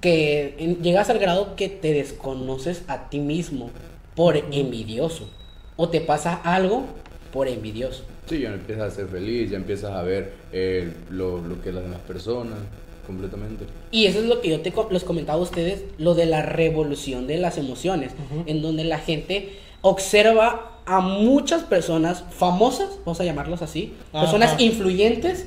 [0.00, 3.70] Que en- llegas al grado que te desconoces a ti mismo
[4.14, 5.28] por envidioso.
[5.76, 6.84] O te pasa algo
[7.32, 8.04] por envidioso.
[8.28, 11.82] Sí, ya empiezas a ser feliz, ya empiezas a ver eh, lo, lo que las
[11.82, 12.58] demás personas,
[13.06, 13.64] completamente.
[13.90, 17.26] Y eso es lo que yo te les comentaba a ustedes, lo de la revolución
[17.26, 18.12] de las emociones,
[18.46, 24.22] en donde la gente observa a muchas personas famosas, vamos a llamarlos así, Ajá.
[24.24, 25.46] personas influyentes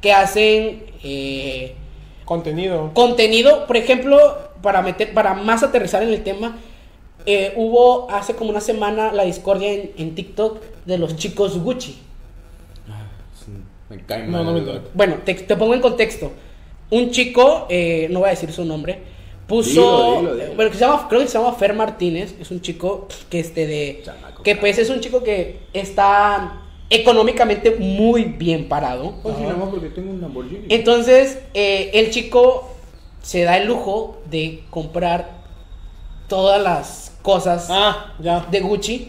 [0.00, 1.74] que hacen eh,
[2.26, 2.90] Contenido.
[2.92, 4.18] contenido, por ejemplo,
[4.60, 6.58] para meter, para más aterrizar en el tema,
[7.24, 11.92] eh, hubo hace como una semana la discordia en, en TikTok de los chicos Gucci.
[13.44, 13.52] Sí,
[13.88, 14.44] Me cae mal.
[14.44, 14.80] no.
[14.92, 16.32] Bueno, te, te pongo en contexto.
[16.90, 19.00] Un chico, eh, no voy a decir su nombre,
[19.46, 20.54] puso, Dilo, dilo, dilo.
[20.56, 23.66] bueno, que se llama, creo que se llama Fer Martínez, es un chico que este
[23.66, 29.14] de, Chamaco, que pues es un chico que está económicamente muy bien parado.
[29.24, 30.66] Sí, nada más porque tengo un Lamborghini.
[30.68, 32.68] Entonces, eh, el chico
[33.22, 35.30] se da el lujo de comprar
[36.28, 38.46] todas las cosas Ah, ya.
[38.50, 39.08] de Gucci.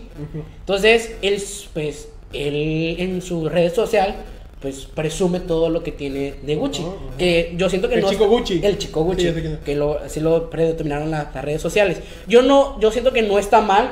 [0.60, 1.42] Entonces, él,
[1.74, 4.16] pues, él en su red social,
[4.60, 6.82] pues, presume todo lo que tiene de Gucci.
[6.82, 6.96] Ujú.
[7.20, 8.10] Que yo siento que El no...
[8.10, 8.60] chico Gucci.
[8.64, 9.32] El chico Gucci.
[9.32, 12.00] Sí, que lo, así lo predeterminaron las, las redes sociales.
[12.28, 13.90] Yo no, yo siento que no está mal.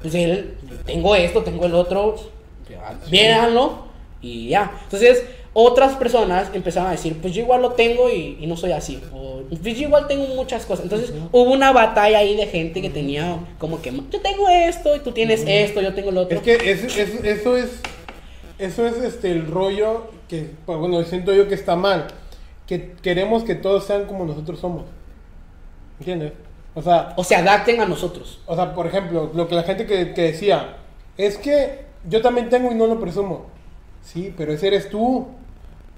[0.00, 0.54] Pues él,
[0.86, 2.16] tengo esto, tengo el otro.
[3.10, 3.86] Véanlo
[4.22, 4.72] y ya.
[4.84, 8.72] Entonces, otras personas empezaron a decir, pues yo igual lo tengo y, y no soy
[8.72, 9.00] así.
[9.12, 10.84] O pues yo igual tengo muchas cosas.
[10.84, 15.00] Entonces, hubo una batalla ahí de gente que tenía como que, yo tengo esto y
[15.00, 16.38] tú tienes esto, yo tengo lo otro.
[16.38, 17.80] Es que es- es- eso es.
[18.58, 22.06] Eso es este el rollo que, pues, bueno, siento yo que está mal.
[22.66, 24.84] Que queremos que todos sean como nosotros somos.
[26.00, 26.32] ¿Entiendes?
[26.74, 28.40] O sea, O se adapten a nosotros.
[28.46, 30.76] O sea, por ejemplo, lo que la gente que, que decía,
[31.16, 33.46] es que yo también tengo y no lo presumo.
[34.02, 35.26] Sí, pero ese eres tú.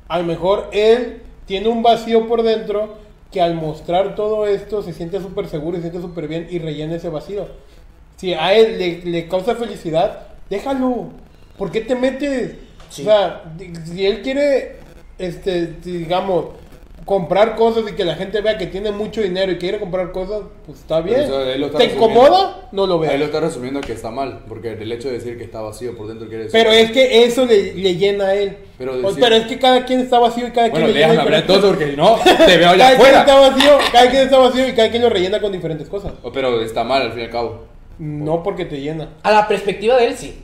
[0.08, 2.96] A lo mejor él tiene un vacío por dentro
[3.30, 6.58] que al mostrar todo esto se siente súper seguro y se siente súper bien y
[6.58, 7.48] rellena ese vacío.
[8.16, 11.10] Si a él le, le causa felicidad, déjalo.
[11.56, 12.54] ¿Por qué te metes?
[12.88, 13.02] Sí.
[13.02, 13.54] O sea,
[13.84, 14.76] si él quiere,
[15.18, 16.46] este, digamos,
[17.08, 20.42] comprar cosas y que la gente vea que tiene mucho dinero y quiere comprar cosas,
[20.66, 21.22] pues está bien.
[21.22, 22.68] Pero eso, él lo está ¿Te incomoda?
[22.70, 23.20] No lo Ahí lo veas.
[23.22, 26.28] está resumiendo que está mal, porque el hecho de decir que está vacío por dentro
[26.28, 26.60] quiere decir.
[26.60, 28.58] Pero es que eso le, le llena a él.
[28.76, 31.00] Pero O- decir- pero es que cada quien está vacío y cada Bueno, quien le
[31.00, 33.78] llena déjame hablar diferentes- entonces, porque si no, te veo allá Cada quien está vacío,
[33.90, 36.12] cada quien está vacío y cada quien lo rellena con diferentes cosas.
[36.22, 37.64] Oh, Pero está mal al fin y al cabo.
[37.98, 39.14] No porque te llena.
[39.22, 40.34] A la perspectiva de él, sí.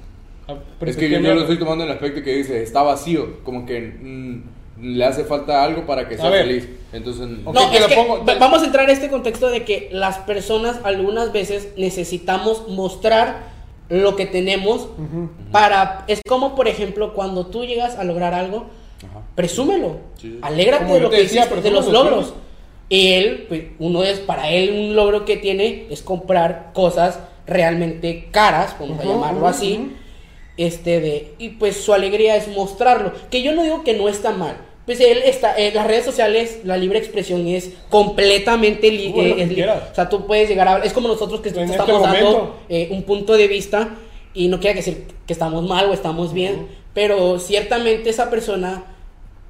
[0.85, 3.65] Es que yo, yo lo estoy tomando en el aspecto que dice, está vacío, como
[3.67, 4.43] que mm,
[4.85, 6.69] le hace falta algo para que sea feliz.
[6.93, 9.49] Entonces, Ok, No, te es lo que pongo- va- vamos a entrar a este contexto
[9.49, 13.53] de que las personas algunas veces necesitamos mostrar
[13.89, 14.89] lo que tenemos
[15.53, 16.05] para...
[16.07, 18.67] Es como, por ejemplo, cuando tú llegas a lograr algo,
[19.11, 19.23] Ajá.
[19.35, 19.99] presúmelo.
[20.21, 20.39] Sí, sí.
[20.43, 22.35] Alégrate Como de lo que decía, hiciste, de los logros.
[22.89, 28.29] Y él, pues, uno es, para él, un logro que tiene es comprar cosas realmente
[28.31, 29.93] caras, vamos a llamarlo así.
[30.57, 33.13] Este de, y pues su alegría es mostrarlo.
[33.31, 34.57] Que yo no digo que no está mal.
[34.87, 39.27] Pues él está, en las redes sociales, la libre expresión es completamente li- Tú haz
[39.29, 39.63] lo eh, li-.
[39.63, 40.79] O sea, tú puedes llegar a.
[40.85, 43.91] Es como nosotros que En este estamos dando eh, un punto de vista
[44.35, 48.85] y no quiere decir que estamos mal o estamos bien, pero ciertamente esa persona,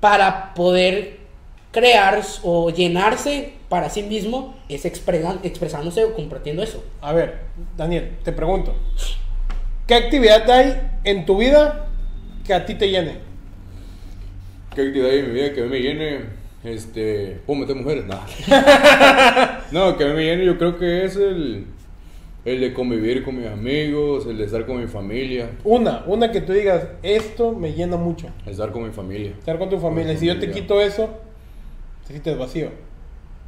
[0.00, 1.18] para poder
[1.72, 6.84] crear o llenarse para sí mismo, es expresan- expresándose o compartiendo eso.
[7.00, 7.40] A ver,
[7.76, 8.72] Daniel, te pregunto.
[9.88, 11.86] ¿Qué actividad hay en tu vida
[12.46, 13.18] que a ti te llene?
[14.74, 16.20] ¿Qué actividad hay en mi vida que a mí me llene?
[16.64, 17.38] Este.
[17.46, 18.04] ¿Puedo meter mujeres?
[18.06, 18.18] No.
[19.70, 21.66] no, que a mí me llene, yo creo que es el.
[22.44, 25.52] El de convivir con mis amigos, el de estar con mi familia.
[25.64, 28.26] Una, una que tú digas, esto me llena mucho.
[28.44, 29.30] Estar con mi familia.
[29.38, 30.12] Estar con tu familia.
[30.12, 30.62] Y si yo te familia.
[30.62, 31.08] quito eso,
[32.06, 32.68] te sientes vacío.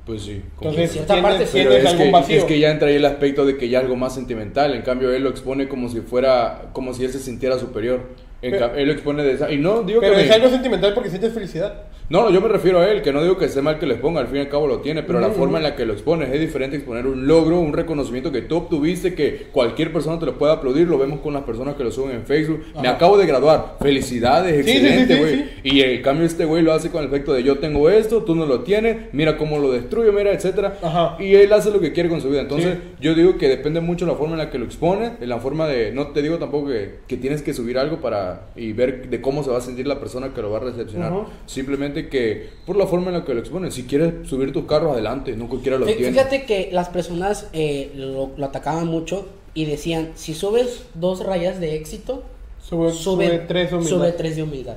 [0.07, 0.41] Pues sí.
[0.55, 1.59] Entonces, En cierta tienes, parte sí.
[1.59, 2.39] Pero es algún que, vacío.
[2.39, 4.73] es que ya entra ahí el aspecto de que ya algo más sentimental.
[4.73, 8.01] En cambio, él lo expone como si fuera, como si él se sintiera superior.
[8.41, 9.51] Pero- él lo expone de esa.
[9.53, 10.23] Y no digo Pero que.
[10.23, 11.83] es me- algo sentimental porque sientes felicidad.
[12.09, 14.21] No, yo me refiero a él, que no digo que esté mal que lo exponga,
[14.21, 15.93] al fin y al cabo lo tiene, pero la Ujú, forma en la que lo
[15.93, 20.27] expones es diferente exponer un logro, un reconocimiento que tú obtuviste, que cualquier persona te
[20.27, 22.63] lo puede aplaudir, lo vemos con las personas que lo suben en Facebook.
[22.81, 22.97] Me Ajá.
[22.97, 25.35] acabo de graduar, felicidades, Sí, sí, sí, excelente, sí, güey.
[25.37, 25.45] sí.
[25.65, 28.37] Y en cambio este güey lo hace con el efecto de yo tengo esto, tú
[28.37, 30.79] no lo tienes, mira cómo lo destruyo, mira, etcétera.
[30.83, 31.17] Ajá.
[31.19, 32.43] Y él hace lo que quiere con su vida.
[32.43, 32.81] Entonces, Sí.
[33.01, 35.67] yo digo que depende mucho la forma en la que lo expone, en la forma
[35.67, 38.26] de, no te digo tampoco que, que tienes que subir algo para
[38.57, 41.13] y ver de cómo se va a sentir la persona que lo va a recepcionar.
[41.47, 44.93] Simplemente que por la forma en la que lo exponen, si quieres subir tus carros
[44.93, 46.13] adelante, no cualquiera lo Fí- tiene.
[46.13, 51.61] Fíjate que las personas eh, lo, lo atacaban mucho y decían, si subes dos rayas
[51.61, 52.23] de éxito,
[52.63, 53.91] Sube, sube, sube tres humildad.
[53.97, 54.77] sube tres de humildad.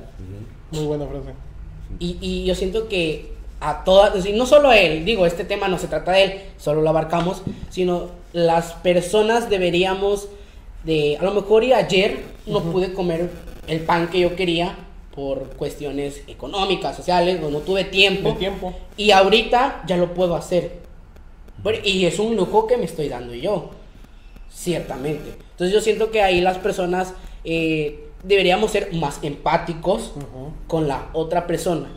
[0.70, 1.30] Muy buena frase.
[1.98, 5.66] Y, y yo siento que a todas, y no solo a él, digo, este tema
[5.68, 10.28] no se trata de él, solo lo abarcamos, sino las personas deberíamos
[10.84, 13.30] de, a lo mejor y ayer no pude comer
[13.66, 14.76] el pan que yo quería
[15.14, 18.36] por cuestiones económicas, sociales, o no tuve tiempo.
[18.96, 20.80] Y ahorita ya lo puedo hacer.
[21.84, 23.70] Y es un lujo que me estoy dando yo.
[24.52, 25.36] Ciertamente.
[25.52, 27.14] Entonces yo siento que ahí las personas
[27.44, 30.12] eh, deberíamos ser más empáticos
[30.66, 31.88] con la otra persona.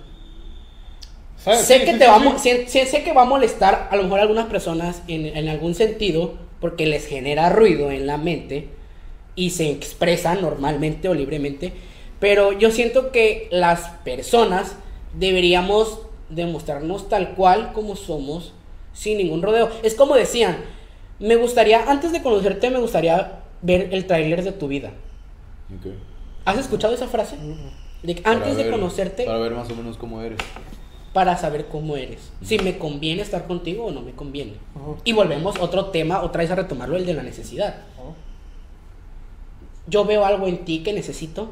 [1.37, 1.61] ¿Sabes?
[1.65, 3.95] Sé Sí, que sí, te sí, va sé, sé- sé que va a molestar a
[3.95, 8.17] lo mejor a algunas personas en, en algún sentido porque les genera ruido en la
[8.17, 8.69] mente
[9.35, 11.73] y se expresan normalmente o libremente.
[12.21, 14.77] Pero yo siento que las personas
[15.13, 15.99] deberíamos
[16.29, 18.53] demostrarnos tal cual como somos
[18.93, 19.71] sin ningún rodeo.
[19.83, 20.55] Es como decían,
[21.19, 24.93] me gustaría, antes de conocerte, me gustaría ver el tráiler de tu vida.
[26.45, 27.35] ¿Has escuchado esa frase?
[28.03, 30.39] De antes de conocerte, Para ver más o menos cómo eres.
[31.13, 32.31] Para saber cómo eres.
[32.41, 34.53] Si me conviene estar contigo o no me conviene.
[34.75, 34.97] Ujú.
[35.03, 37.75] Y volvemos otro tema, otra vez a retomarlo, el de la necesidad.
[39.87, 41.51] Yo veo algo en ti que necesito.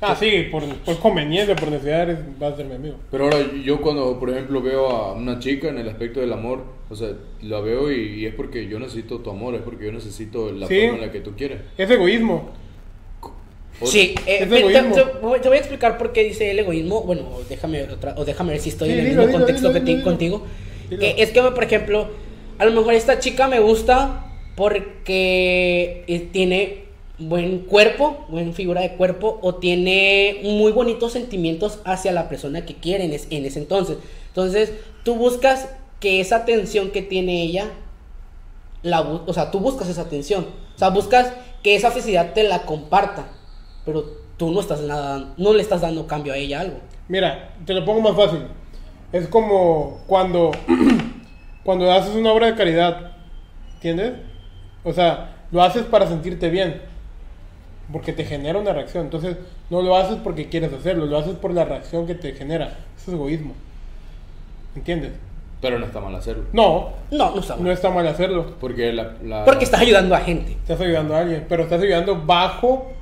[0.00, 2.96] Ah, sí, por, por conveniencia, por necesidad, eres, vas a ser mi amigo.
[3.10, 6.62] Pero ahora yo cuando, por ejemplo, veo a una chica en el aspecto del amor,
[6.90, 7.08] o sea,
[7.40, 10.66] la veo y, y es porque yo necesito tu amor, es porque yo necesito la
[10.66, 10.78] Sí.
[10.80, 11.60] forma en la que tú quieres.
[11.78, 12.50] Es egoísmo.
[13.82, 17.02] Sí, eh, te, voy a explicar por qué dice el egoísmo.
[17.02, 19.90] Bueno, déjame, otra- o déjame ver si estoy Sí, en el mismo contexto dilo, que
[19.92, 20.42] dilo, contigo.
[20.88, 21.02] Dilo.
[21.02, 22.08] Es que, por ejemplo,
[22.58, 26.84] a lo mejor esta chica me gusta porque eh, tiene
[27.18, 32.74] buen cuerpo, buena figura de cuerpo, o tiene muy bonitos sentimientos hacia la persona que
[32.74, 33.98] quiere en, es- en ese entonces.
[34.28, 34.72] Entonces,
[35.04, 35.68] tú buscas
[36.00, 37.70] que esa atención que tiene ella,
[38.82, 40.46] la, o sea, tú buscas esa atención.
[40.74, 43.28] O sea, buscas que esa felicidad te la comparta,
[43.84, 44.04] pero
[44.36, 46.76] tú no estás nada, no le estás dando cambio a ella algo.
[47.08, 48.46] Mira, te lo pongo más fácil.
[49.12, 50.50] Es como cuando,
[51.64, 53.12] cuando haces una obra de caridad,
[53.74, 54.14] ¿entiendes?
[54.82, 56.80] O sea, lo haces para sentirte bien,
[57.92, 59.04] porque te genera una reacción.
[59.04, 59.36] Entonces,
[59.70, 62.66] no lo haces porque quieres hacerlo, lo haces por la reacción que te genera.
[62.96, 63.52] Eso es egoísmo.
[64.74, 65.12] ¿Entiendes?
[65.60, 66.44] Pero no está mal hacerlo.
[66.52, 67.72] No, No, no está no mal.
[67.72, 68.54] está mal hacerlo.
[68.60, 69.14] Porque la...
[69.22, 70.52] la- Porque estás ayudando a gente.
[70.52, 72.92] Estás ayudando a alguien, pero estás ayudando bajo,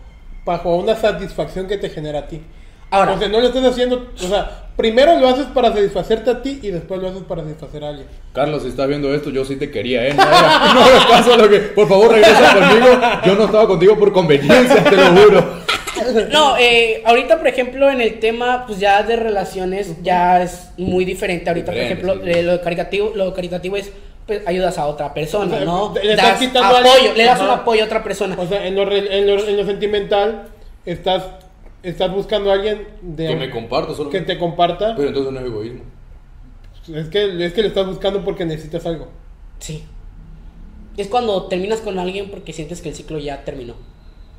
[0.45, 2.43] bajo una satisfacción que te genera a ti.
[2.91, 6.43] Ahora, O sea, no lo estás haciendo, o sea, primero lo haces para satisfacerte a
[6.43, 8.07] ti y después lo haces para satisfacer a alguien.
[8.35, 10.13] Carlos, si estás viendo esto, yo sí te quería, ¿eh?
[10.13, 10.25] No,
[10.75, 11.59] no me pasa lo que...
[11.61, 13.01] Por favor, regresa conmigo.
[13.25, 15.45] Yo no estaba contigo por conveniencia, te lo juro.
[16.33, 21.07] no, eh, ahorita, por ejemplo, en el tema, pues ya de relaciones, ya es muy
[21.07, 21.49] diferente.
[21.49, 22.39] Ahorita, Diferente, por ejemplo, sí.
[22.41, 23.91] eh, lo caritativo, lo caritativo es,
[24.39, 25.95] pues, ayudas a otra persona, O sea, ¿no?
[25.95, 28.37] le estás Das quitando apoyo, le das un apoyo a otra persona.
[28.39, 30.49] O sea, en lo, re- en lo, en lo sentimental,
[30.87, 31.25] estás,
[31.83, 34.11] estás buscando a alguien de, Que me comparto solo.
[34.11, 34.95] que te comparta.
[34.97, 35.83] Pero entonces no es egoísmo.
[36.95, 39.09] Es que, es que le estás buscando porque necesitas algo.
[39.59, 39.85] Sí.
[40.97, 43.75] Es cuando terminas con alguien porque sientes que el ciclo ya terminó.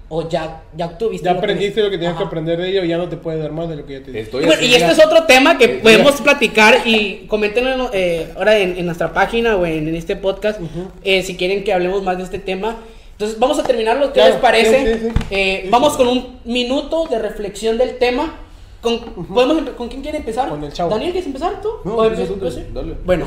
[0.10, 1.26] O ya, ya tuviste.
[1.26, 2.28] Ya lo que aprendiste lo que tenías que Ajá.
[2.28, 4.20] aprender de ella y ya no te puede dar más de lo que ya te.
[4.20, 8.32] Estoy Bueno, así, y este es otro tema que Eh, podemos platicar y coméntenos eh,
[8.36, 10.60] ahora en, en nuestra página o en, en este podcast
[11.04, 12.78] eh, si quieren que hablemos más de este tema.
[13.14, 14.93] Entonces vamos a terminarlo, ¿qué Claro, les parece?
[14.93, 15.26] sí, sí, sí.
[15.32, 18.36] Eh, Sí, vamos con un minuto de reflexión del tema.
[18.82, 20.49] ¿Con, ¿podemos ¿con quién quiere empezar?
[20.49, 20.89] Con el chavo.
[20.91, 21.70] ¿Daniel quieres empezar tú?
[21.86, 22.95] No, ¿O empieza empiezo tú, dale.
[23.06, 23.26] Bueno,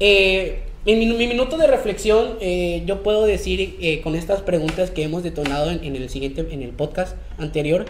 [0.00, 4.90] eh, en mi, mi minuto de reflexión, eh, yo puedo decir eh, con estas preguntas
[4.90, 7.86] que hemos detonado en, en el siguiente, en el podcast anterior,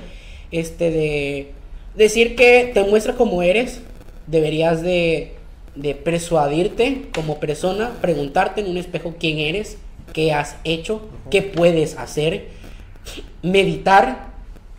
[0.50, 1.52] este de
[1.96, 3.80] decir que te muestra como eres,
[4.26, 5.32] deberías de,
[5.74, 9.78] de persuadirte como persona, preguntarte en un espejo quién eres,
[10.12, 12.48] qué has hecho, qué puedes hacer,
[13.42, 14.32] meditar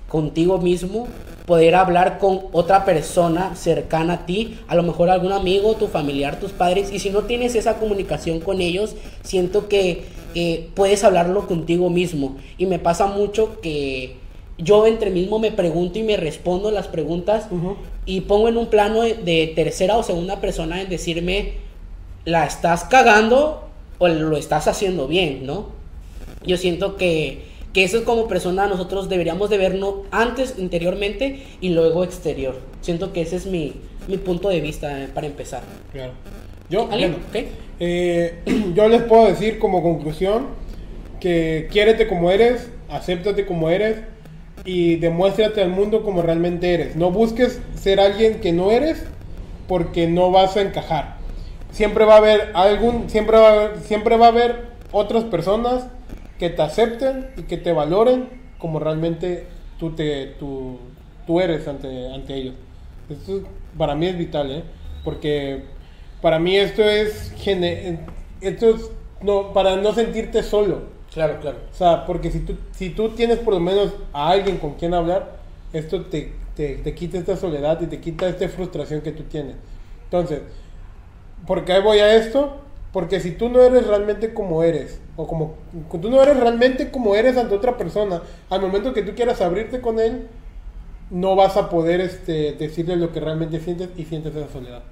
[0.07, 1.07] contigo mismo,
[1.45, 6.39] poder hablar con otra persona cercana a ti, a lo mejor algún amigo, tu familiar,
[6.39, 11.47] tus padres, y si no tienes esa comunicación con ellos, siento que eh, puedes hablarlo
[11.47, 12.37] contigo mismo.
[12.57, 14.15] Y me pasa mucho que
[14.57, 17.47] yo entre mismo me pregunto y me respondo las preguntas
[18.05, 21.53] y pongo en un plano de, de tercera o segunda persona en decirme,
[22.23, 23.67] la estás cagando
[23.97, 25.67] o lo estás haciendo bien, ¿no?
[26.45, 27.43] Yo siento que,
[27.75, 32.55] que eso es como persona nosotros deberíamos de vernos antes interiormente y luego exterior.
[32.79, 33.73] Siento que ese es mi,
[34.07, 35.61] mi punto de vista eh, para empezar.
[35.91, 36.13] Claro.
[36.69, 37.17] Yo, bueno,
[37.81, 38.39] eh,
[38.73, 40.47] yo les puedo decir como conclusión
[41.19, 43.97] que quiérete como eres, acéptate como eres
[44.63, 46.95] y demuéstrate al mundo como realmente eres.
[46.95, 49.03] No busques ser alguien que no eres
[49.67, 51.17] porque no vas a encajar.
[51.71, 54.61] Siempre va a haber algún, siempre va a haber, siempre va a haber
[54.93, 55.87] otras personas
[56.39, 59.47] que te acepten y que te valoren como realmente
[59.79, 60.79] tú te tú,
[61.27, 62.55] tú eres ante, ante ellos.
[63.09, 63.43] Esto es-
[63.77, 64.63] para mí es vital, ¿eh?
[65.03, 65.63] Porque
[66.21, 67.31] para mí esto es
[68.41, 68.89] esto es
[69.21, 70.83] no para no sentirte solo.
[71.13, 71.57] Claro, claro.
[71.71, 74.93] O sea, porque si tú, si tú tienes por lo menos a alguien con quien
[74.93, 75.37] hablar,
[75.71, 79.55] esto te, te, te quita esta soledad y te quita esta frustración que tú tienes.
[80.05, 80.41] Entonces,
[81.45, 82.64] ¿por qué voy a esto?
[82.95, 85.57] Porque si tú no eres realmente como eres, o como
[86.01, 89.81] tú no eres realmente como eres ante otra persona, al momento que tú quieras abrirte
[89.81, 90.27] con él,
[91.09, 94.83] no vas a poder este, decirle lo que realmente sientes y sientes esa soledad.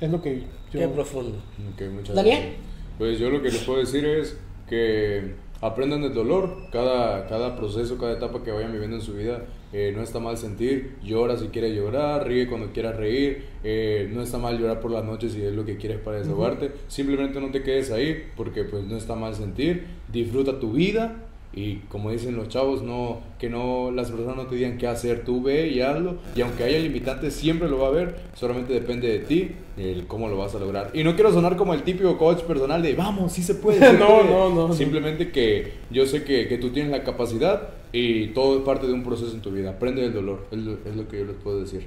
[0.00, 0.46] Es lo que yo...
[0.70, 1.42] Qué profundo.
[1.74, 2.38] Ok, muchas Daniel.
[2.38, 2.60] gracias.
[2.98, 6.68] Pues yo lo que les puedo decir es que aprendan del dolor.
[6.70, 10.36] Cada, cada proceso, cada etapa que vayan viviendo en su vida, eh, no está mal
[10.36, 10.96] sentir.
[11.02, 13.44] Llora si quieres llorar, ríe cuando quieras reír.
[13.64, 16.70] eh, no está mal llorar por las noches si es lo que quieres para desahogarte.
[16.88, 19.84] Simplemente no te quedes ahí porque pues no está mal sentir.
[20.12, 21.25] Disfruta tu vida.
[21.54, 25.24] Y como dicen los chavos, no, que no, las personas no te digan qué hacer,
[25.24, 26.16] tú ve y hazlo.
[26.34, 28.16] Y aunque haya limitantes, siempre lo va a haber.
[28.34, 30.90] Solamente depende de ti el cómo lo vas a lograr.
[30.92, 33.78] Y no quiero sonar como el típico coach personal de vamos, sí se puede.
[33.78, 34.24] sí se No, puede".
[34.30, 34.74] no, no, no.
[34.74, 38.92] Simplemente que yo sé que, que tú tienes la capacidad y todo es parte de
[38.92, 39.70] un proceso en tu vida.
[39.70, 41.86] Aprende del dolor, es lo, es lo que yo les puedo decir.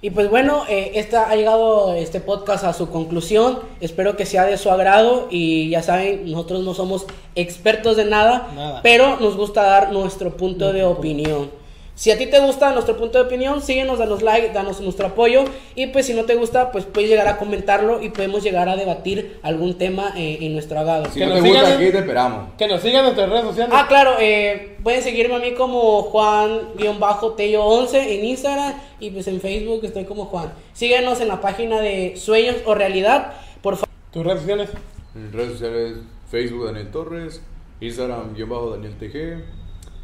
[0.00, 3.58] Y pues bueno, eh, esta, ha llegado este podcast a su conclusión.
[3.80, 8.48] Espero que sea de su agrado y ya saben, nosotros no somos expertos de nada,
[8.54, 8.80] Nada.
[8.82, 11.50] pero nos gusta dar nuestro punto de opinión.
[11.98, 15.44] Si a ti te gusta nuestro punto de opinión, síguenos, danos like, danos nuestro apoyo.
[15.74, 18.76] Y pues si no te gusta, pues puedes llegar a comentarlo y podemos llegar a
[18.76, 21.06] debatir algún tema eh, en nuestro agado.
[21.06, 22.50] Si Que no nos te gusta, sigan- aquí te esperamos.
[22.56, 23.74] Que nos sigan en nuestras redes sociales.
[23.76, 29.80] Ah, claro, eh, pueden seguirme a mí como Juan-Tello11 en Instagram y pues en Facebook
[29.84, 30.52] estoy como Juan.
[30.74, 33.88] Síguenos en la página de Sueños o Realidad, por favor.
[34.12, 34.70] Tus redes sociales.
[35.16, 35.96] En redes sociales,
[36.30, 37.42] Facebook Daniel Torres,
[37.80, 39.42] Instagram guion bajo Daniel TG.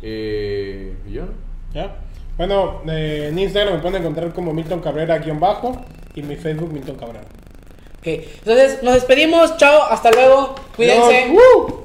[0.03, 1.26] Eh, y ya.
[1.75, 1.97] ¿Ya?
[2.37, 6.72] Bueno, eh, en Instagram me pueden encontrar como Milton Cabrera guion bajo y mi Facebook
[6.72, 7.25] Milton Cabrera.
[7.99, 11.31] Ok, entonces nos despedimos, chao, hasta luego, cuídense.
[11.31, 11.85] ¡Uh!